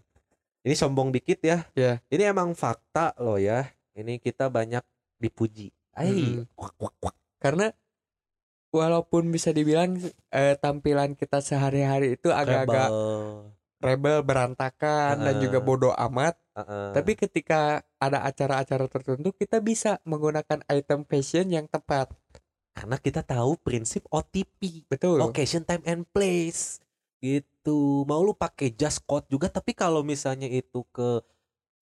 [0.62, 1.66] Ini sombong dikit ya.
[1.74, 1.98] Iya.
[2.06, 3.66] Ini emang fakta loh ya.
[3.98, 4.86] Ini kita banyak
[5.18, 5.74] dipuji.
[5.90, 6.46] Ai, Mm-mm.
[6.54, 7.16] kuak, kuak, kuak.
[7.42, 7.74] karena
[8.76, 9.96] walaupun bisa dibilang
[10.30, 13.52] eh, tampilan kita sehari-hari itu agak-agak Rebel.
[13.80, 16.92] rebel berantakan dan juga bodoh amat Heeh.
[16.92, 22.12] tapi ketika ada acara-acara tertentu kita bisa menggunakan item fashion yang tepat
[22.76, 26.84] karena kita tahu prinsip OTP, betul occasion time and place.
[27.24, 28.04] Gitu.
[28.04, 31.24] Mau lu pakai just coat juga tapi kalau misalnya itu ke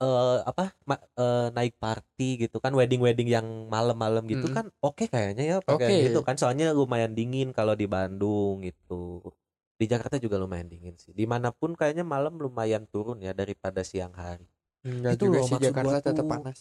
[0.02, 4.54] eh apa ma- eh, naik party gitu kan wedding-wedding yang malam-malam gitu Mm-mm.
[4.56, 5.94] kan oke kayaknya ya pakai Oke.
[6.04, 8.94] gitu kan soalnya lumayan dingin kalau di Bandung gitu.
[9.80, 13.80] di Jakarta juga lumayan dingin sih di mana pun kayaknya malam lumayan turun ya daripada
[13.90, 14.46] siang hari
[14.88, 16.58] Enggak Itu juga loh, sih Jakarta tetap panas.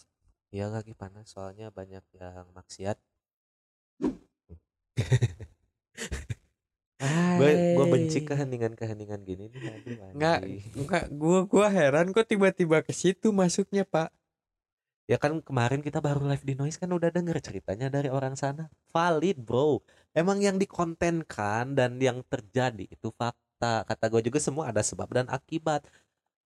[0.57, 2.97] ya lagi panas soalnya banyak yang maksiat
[7.37, 10.61] gue gue benci keheningan keheningan gini nih aduh, Nggak, anjing.
[10.77, 14.13] Enggak, gua gua heran kok tiba-tiba ke situ masuknya, Pak.
[15.03, 18.71] ya kan kemarin kita baru live di noise kan udah denger ceritanya dari orang sana
[18.95, 19.83] valid bro
[20.15, 25.27] emang yang dikontenkan dan yang terjadi itu fakta kata gue juga semua ada sebab dan
[25.27, 25.83] akibat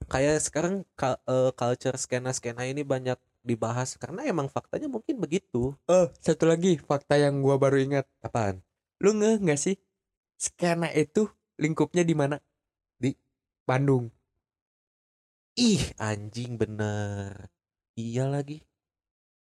[0.10, 5.78] kayak sekarang ka- eh, culture skena skena ini banyak dibahas karena emang faktanya mungkin begitu
[5.88, 8.06] Oh, satu lagi fakta yang gua baru ingat.
[8.20, 8.60] apaan
[9.00, 9.76] Lu ngeh nggak sih?
[10.38, 11.26] Skena itu
[11.58, 12.38] lingkupnya di mana?
[13.02, 13.14] Di?
[13.68, 14.08] Bandung.
[15.58, 17.50] ih anjing bener
[17.98, 18.62] iya lagi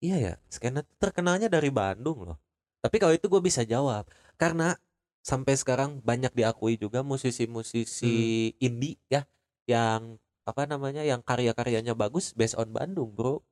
[0.01, 2.41] iya ya skena terkenalnya dari Bandung loh
[2.81, 4.09] tapi kalau itu gue bisa jawab
[4.41, 4.81] karena
[5.21, 9.29] sampai sekarang banyak diakui juga musisi-musisi indie ya
[9.69, 10.17] yang
[10.49, 13.45] apa namanya yang karya-karyanya bagus based on Bandung bro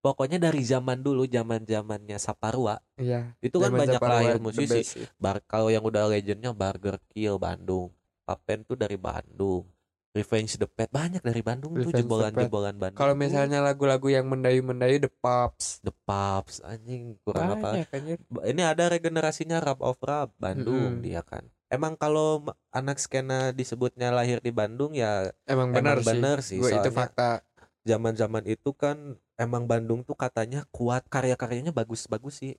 [0.00, 3.36] pokoknya dari zaman dulu zaman zamannya Saparwa Iya.
[3.38, 5.04] itu kan banyak lahir musisi.
[5.16, 7.92] Bar kalau yang udah legendnya Burger Kill Bandung
[8.24, 9.68] Papen tuh dari Bandung
[10.10, 13.20] Revenge the Pet banyak dari Bandung tuh Revenge the jebolan-jebolan Bandung Kalau tuh.
[13.20, 15.78] misalnya lagu-lagu yang mendayu-mendayu The Pops.
[15.80, 18.18] The Pops anjing kurang apa anjir.
[18.26, 21.04] Ini ada regenerasinya rap of rap Bandung Mm-mm.
[21.04, 26.06] dia kan emang kalau anak skena disebutnya lahir di Bandung ya Emang Emang benar sih.
[26.10, 27.46] bener sih, Gua itu fakta.
[27.90, 32.54] Zaman-zaman itu kan emang Bandung tuh katanya kuat karya-karyanya bagus-bagus sih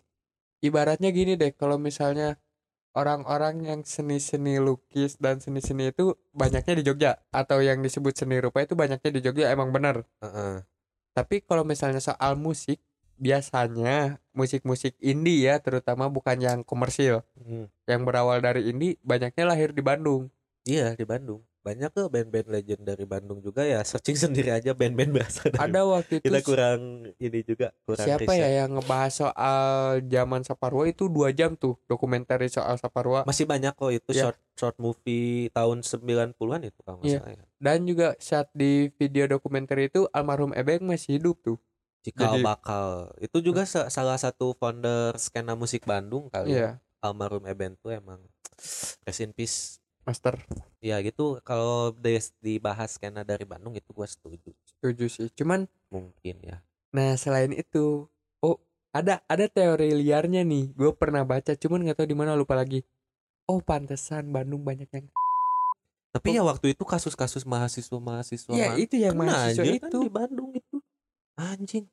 [0.62, 2.38] Ibaratnya gini deh, kalau misalnya
[2.94, 8.62] orang-orang yang seni-seni lukis dan seni-seni itu banyaknya di Jogja atau yang disebut seni rupa
[8.62, 10.06] itu banyaknya di Jogja emang benar.
[10.22, 10.62] Heeh.
[11.18, 12.78] Tapi kalau misalnya soal musik,
[13.18, 17.66] biasanya musik-musik indie ya, terutama bukan yang komersil, Hmm.
[17.90, 20.30] yang berawal dari indie banyaknya lahir di Bandung.
[20.62, 25.14] iya di Bandung banyak tuh band-band legend dari Bandung juga ya searching sendiri aja band-band
[25.14, 26.82] berasal dari Ada waktu itu kita kurang
[27.16, 28.42] ini juga kurang siapa riset.
[28.42, 29.62] ya yang ngebahas soal
[30.04, 34.28] zaman Saparwa itu dua jam tuh dokumenter soal Saparwa masih banyak kok itu Ya.
[34.28, 36.34] short short movie tahun 90-an
[36.64, 37.20] itu kalau nggak Iya.
[37.20, 37.44] salah ya.
[37.58, 41.58] dan juga saat di video dokumenter itu almarhum Ebeng masih hidup tuh
[42.02, 42.86] Cikal Jadi- bakal
[43.18, 47.90] itu juga sa- salah satu founder skena musik Bandung kali iya ya almarhum Eben tuh
[47.92, 48.22] emang
[49.02, 50.36] rest in peace master.
[50.82, 51.40] Ya gitu.
[51.46, 51.94] Kalau
[52.42, 54.52] dibahas skena dari Bandung itu gua setuju.
[54.66, 55.28] Setuju sih.
[55.38, 56.64] Cuman mungkin ya.
[56.92, 58.10] Nah selain itu
[58.42, 58.58] oh
[58.92, 60.74] ada ada teori liarnya nih.
[60.76, 62.84] Gue pernah baca cuman nggak tahu di mana lupa lagi.
[63.48, 65.08] Oh pantesan Bandung banyak yang
[66.12, 70.52] tapi ya waktu itu kasus-kasus mahasiswa mahasiswa Iya itu yang mahasiswa itu kan di Bandung
[70.52, 70.84] itu.
[71.40, 71.88] Anjing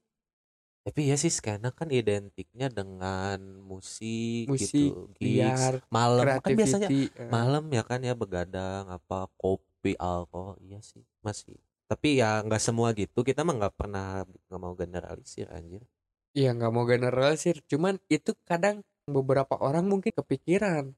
[0.89, 7.13] tapi ya sih skena kan identiknya dengan musik, musik gitu gigs malam kan biasanya eh.
[7.29, 12.97] malam ya kan ya begadang apa kopi alkohol iya sih masih tapi ya nggak semua
[12.97, 15.85] gitu kita mah nggak pernah nggak mau generalisir anjir
[16.37, 20.93] Iya nggak mau generalisir, cuman itu kadang beberapa orang mungkin kepikiran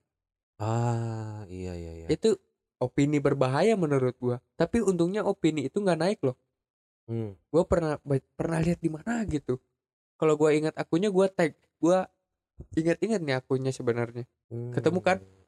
[0.60, 2.36] ah iya iya iya itu
[2.80, 4.36] opini berbahaya menurut gua.
[4.56, 6.36] Tapi untungnya opini itu nggak naik loh.
[7.08, 7.36] Hmm.
[7.52, 8.00] Gua pernah
[8.34, 9.60] pernah lihat di mana gitu.
[10.20, 12.04] Kalau gua ingat akunnya gua tag, gua
[12.76, 14.24] ingat-ingat nih akunnya sebenarnya.
[14.76, 15.18] Ketemu kan?
[15.24, 15.38] Hmm.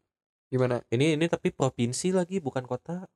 [0.52, 0.76] Gimana?
[0.92, 3.08] ini ini tapi provinsi lagi bukan kota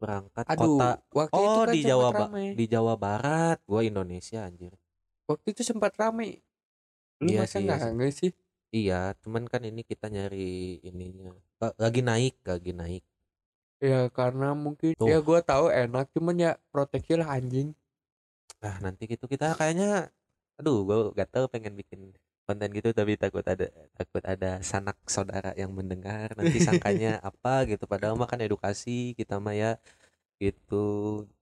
[0.00, 2.44] berangkat Aduh, kota waktu itu oh kan di Jawa Ba- rame.
[2.58, 4.72] di Jawa Barat gua Indonesia anjir
[5.30, 6.42] Waktu itu sempat rame.
[7.22, 8.30] Lu Iya masa sih, iya nggak sih.
[8.74, 11.32] iya cuman kan ini kita nyari ininya
[11.62, 13.02] Eh, lagi naik lagi naik
[13.82, 15.08] Ya karena mungkin Tuh.
[15.10, 17.68] ya gua tahu enak, cuman ya proteksi lah anjing.
[18.62, 20.10] Nah nanti gitu kita kayaknya
[20.60, 22.00] Aduh gue gatel pengen bikin
[22.46, 23.66] konten gitu Tapi takut ada
[23.98, 27.84] takut ada sanak saudara yang mendengar Nanti sangkanya apa gitu.
[27.92, 29.70] Padahal mah kan edukasi kita mah ya
[30.42, 30.74] Gitu.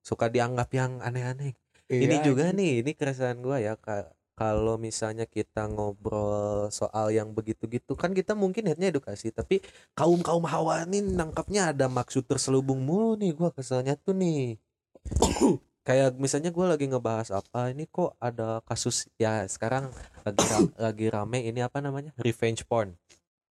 [0.09, 1.53] Suka dianggap yang aneh-aneh.
[1.91, 2.59] Ini Iya, juga anjing.
[2.59, 8.33] nih Ini keresahan gue ya Ka- kalau misalnya kita ngobrol soal yang begitu-gitu kan kita
[8.33, 9.61] mungkin headnya edukasi tapi
[9.93, 14.57] kaum kaum hawa nih nangkapnya ada maksud terselubung mulu nih gua keselnya tuh nih
[15.91, 19.91] kayak misalnya gua lagi ngebahas apa ini kok ada kasus ya sekarang
[20.23, 22.95] lagi ra- lagi rame ini apa namanya revenge porn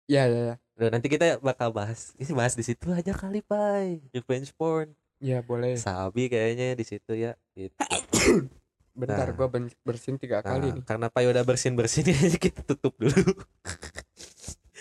[0.07, 0.55] Iya, iya, iya.
[0.73, 5.43] Udah, nanti kita bakal bahas ini bahas di situ aja kali pai revenge porn Ya
[5.43, 5.75] boleh.
[5.75, 7.75] sabi kayaknya di situ ya gitu.
[8.95, 9.35] Bentar Nah.
[9.35, 10.83] gua ben- bersihin tiga kali Nah, nih.
[10.83, 12.03] karena Pai udah bersin bersin
[12.39, 13.35] kita tutup dulu Ya.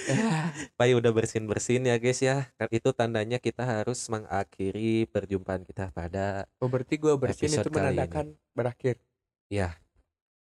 [0.78, 5.92] Pai udah bersin bersin ya guys ya Kan itu tandanya kita harus mengakhiri perjumpaan kita
[5.92, 8.96] pada Oh berarti gua bersihin itu menandakan berakhir.
[9.48, 9.76] ya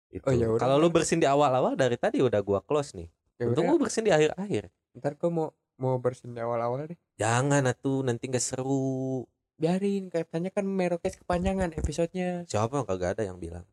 [0.09, 0.25] itu.
[0.25, 3.09] Oh, ya Kalau lu bersin di awal-awal dari tadi udah gua close nih.
[3.37, 4.73] Ya Untung gua bersin di akhir-akhir.
[4.97, 5.47] ntar gua mau
[5.77, 6.97] mau bersihin di awal-awal deh.
[7.15, 9.23] Jangan atuh nanti nggak seru.
[9.59, 13.67] biarin katanya kan merokes kepanjangan episodenya Siapa kagak ada yang bilang.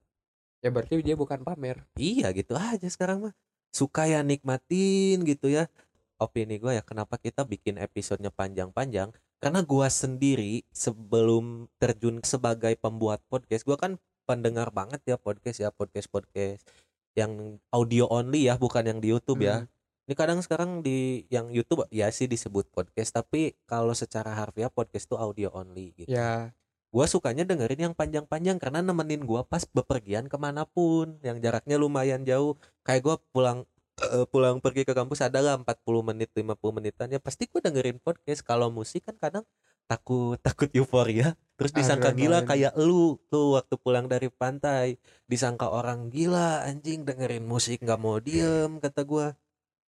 [0.58, 3.34] ya berarti dia bukan pamer Iya gitu aja sekarang mah.
[3.76, 5.68] Suka ya nikmatin gitu ya.
[6.16, 9.12] Opini gue ya kenapa kita bikin episodenya panjang-panjang.
[9.36, 13.68] Karena gua sendiri sebelum terjun sebagai pembuat podcast.
[13.68, 15.68] Gua kan pendengar banget ya podcast ya.
[15.68, 16.64] Podcast-podcast.
[17.12, 18.56] Yang audio only ya.
[18.56, 19.68] Bukan yang di Youtube ya.
[19.68, 20.08] Hmm.
[20.08, 23.12] Ini kadang sekarang di yang YouTube ya sih disebut podcast.
[23.12, 26.56] Tapi kalau secara harfiah podcast tuh audio only gitu ya
[26.96, 31.76] gua sukanya dengerin yang panjang-panjang karena nemenin gua pas bepergian ke mana pun yang jaraknya
[31.76, 32.56] lumayan jauh.
[32.88, 33.58] Kayak gua pulang
[34.00, 35.76] eh, pulang pergi ke kampus adalah 40
[36.08, 38.40] menit 50 menitan ya pasti gua dengerin podcast.
[38.40, 39.44] Kalau musik kan kadang
[39.84, 41.36] takut takut euforia.
[41.60, 44.96] Terus disangka gila kayak lu tuh waktu pulang dari pantai.
[45.28, 49.36] Disangka orang gila anjing dengerin musik nggak mau diem kata gua.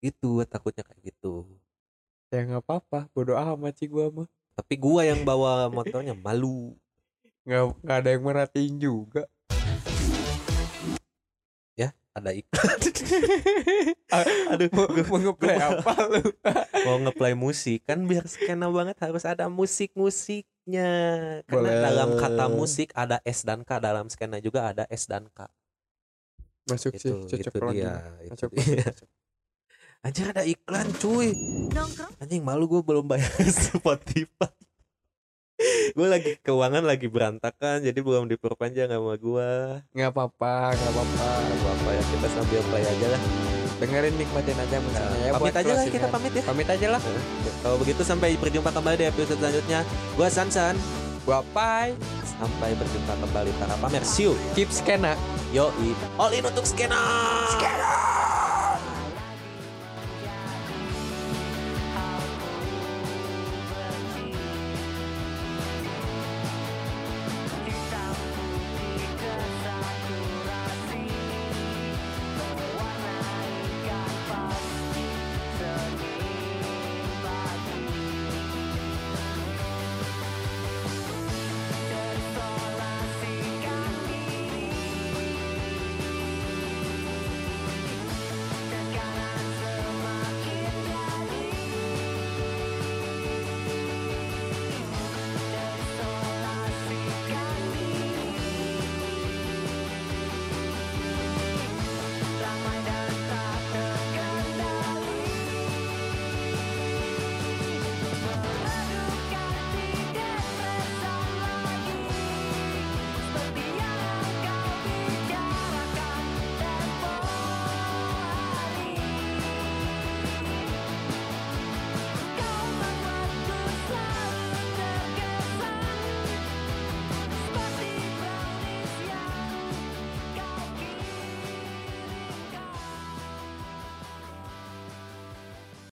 [0.01, 1.45] Itu takutnya kayak gitu.
[2.33, 3.13] Ya nggak apa-apa.
[3.13, 4.29] Bodoh amat sih gua mah.
[4.57, 6.73] Tapi gua yang bawa motornya malu
[7.45, 9.23] nggak nggak ada yang merhatiin juga.
[11.77, 12.79] Ya ada iklan
[14.55, 16.23] aduh mau, mau ngeplay apa lu?
[16.87, 20.91] Mau ngeplay musik kan biar skena banget harus ada musik-musiknya.
[21.45, 21.83] Karena Boleh.
[21.85, 25.49] dalam kata musik ada S dan K dalam skena juga ada S dan K.
[26.71, 28.85] Masuk sih itu cocok itu lagi dia itu masuk dia.
[28.89, 29.09] masuk.
[30.07, 31.29] anjir ada iklan cuy.
[31.73, 32.13] Nongkrong.
[32.25, 34.53] Anjing malu gue belum bayar Spotify
[35.95, 39.51] gue lagi keuangan lagi berantakan jadi belum diperpanjang sama gue
[39.95, 43.23] nggak apa-apa nggak apa-apa apa apa ya kita sambil play aja lah.
[43.75, 46.43] Dengerin nikmatin aja musiknya ya pamit aja lah kita pamit ya.
[46.47, 47.01] Pamit aja lah.
[47.63, 49.83] Kalau begitu sampai berjumpa kembali di episode selanjutnya.
[50.15, 50.79] Gue Sansan.
[51.25, 51.97] Gua pai.
[52.37, 54.05] Sampai berjumpa kembali para pamer.
[54.05, 54.37] See you.
[54.53, 55.17] Keep skena
[55.55, 56.99] Yoi, all in untuk skena.
[57.55, 58.34] Skena.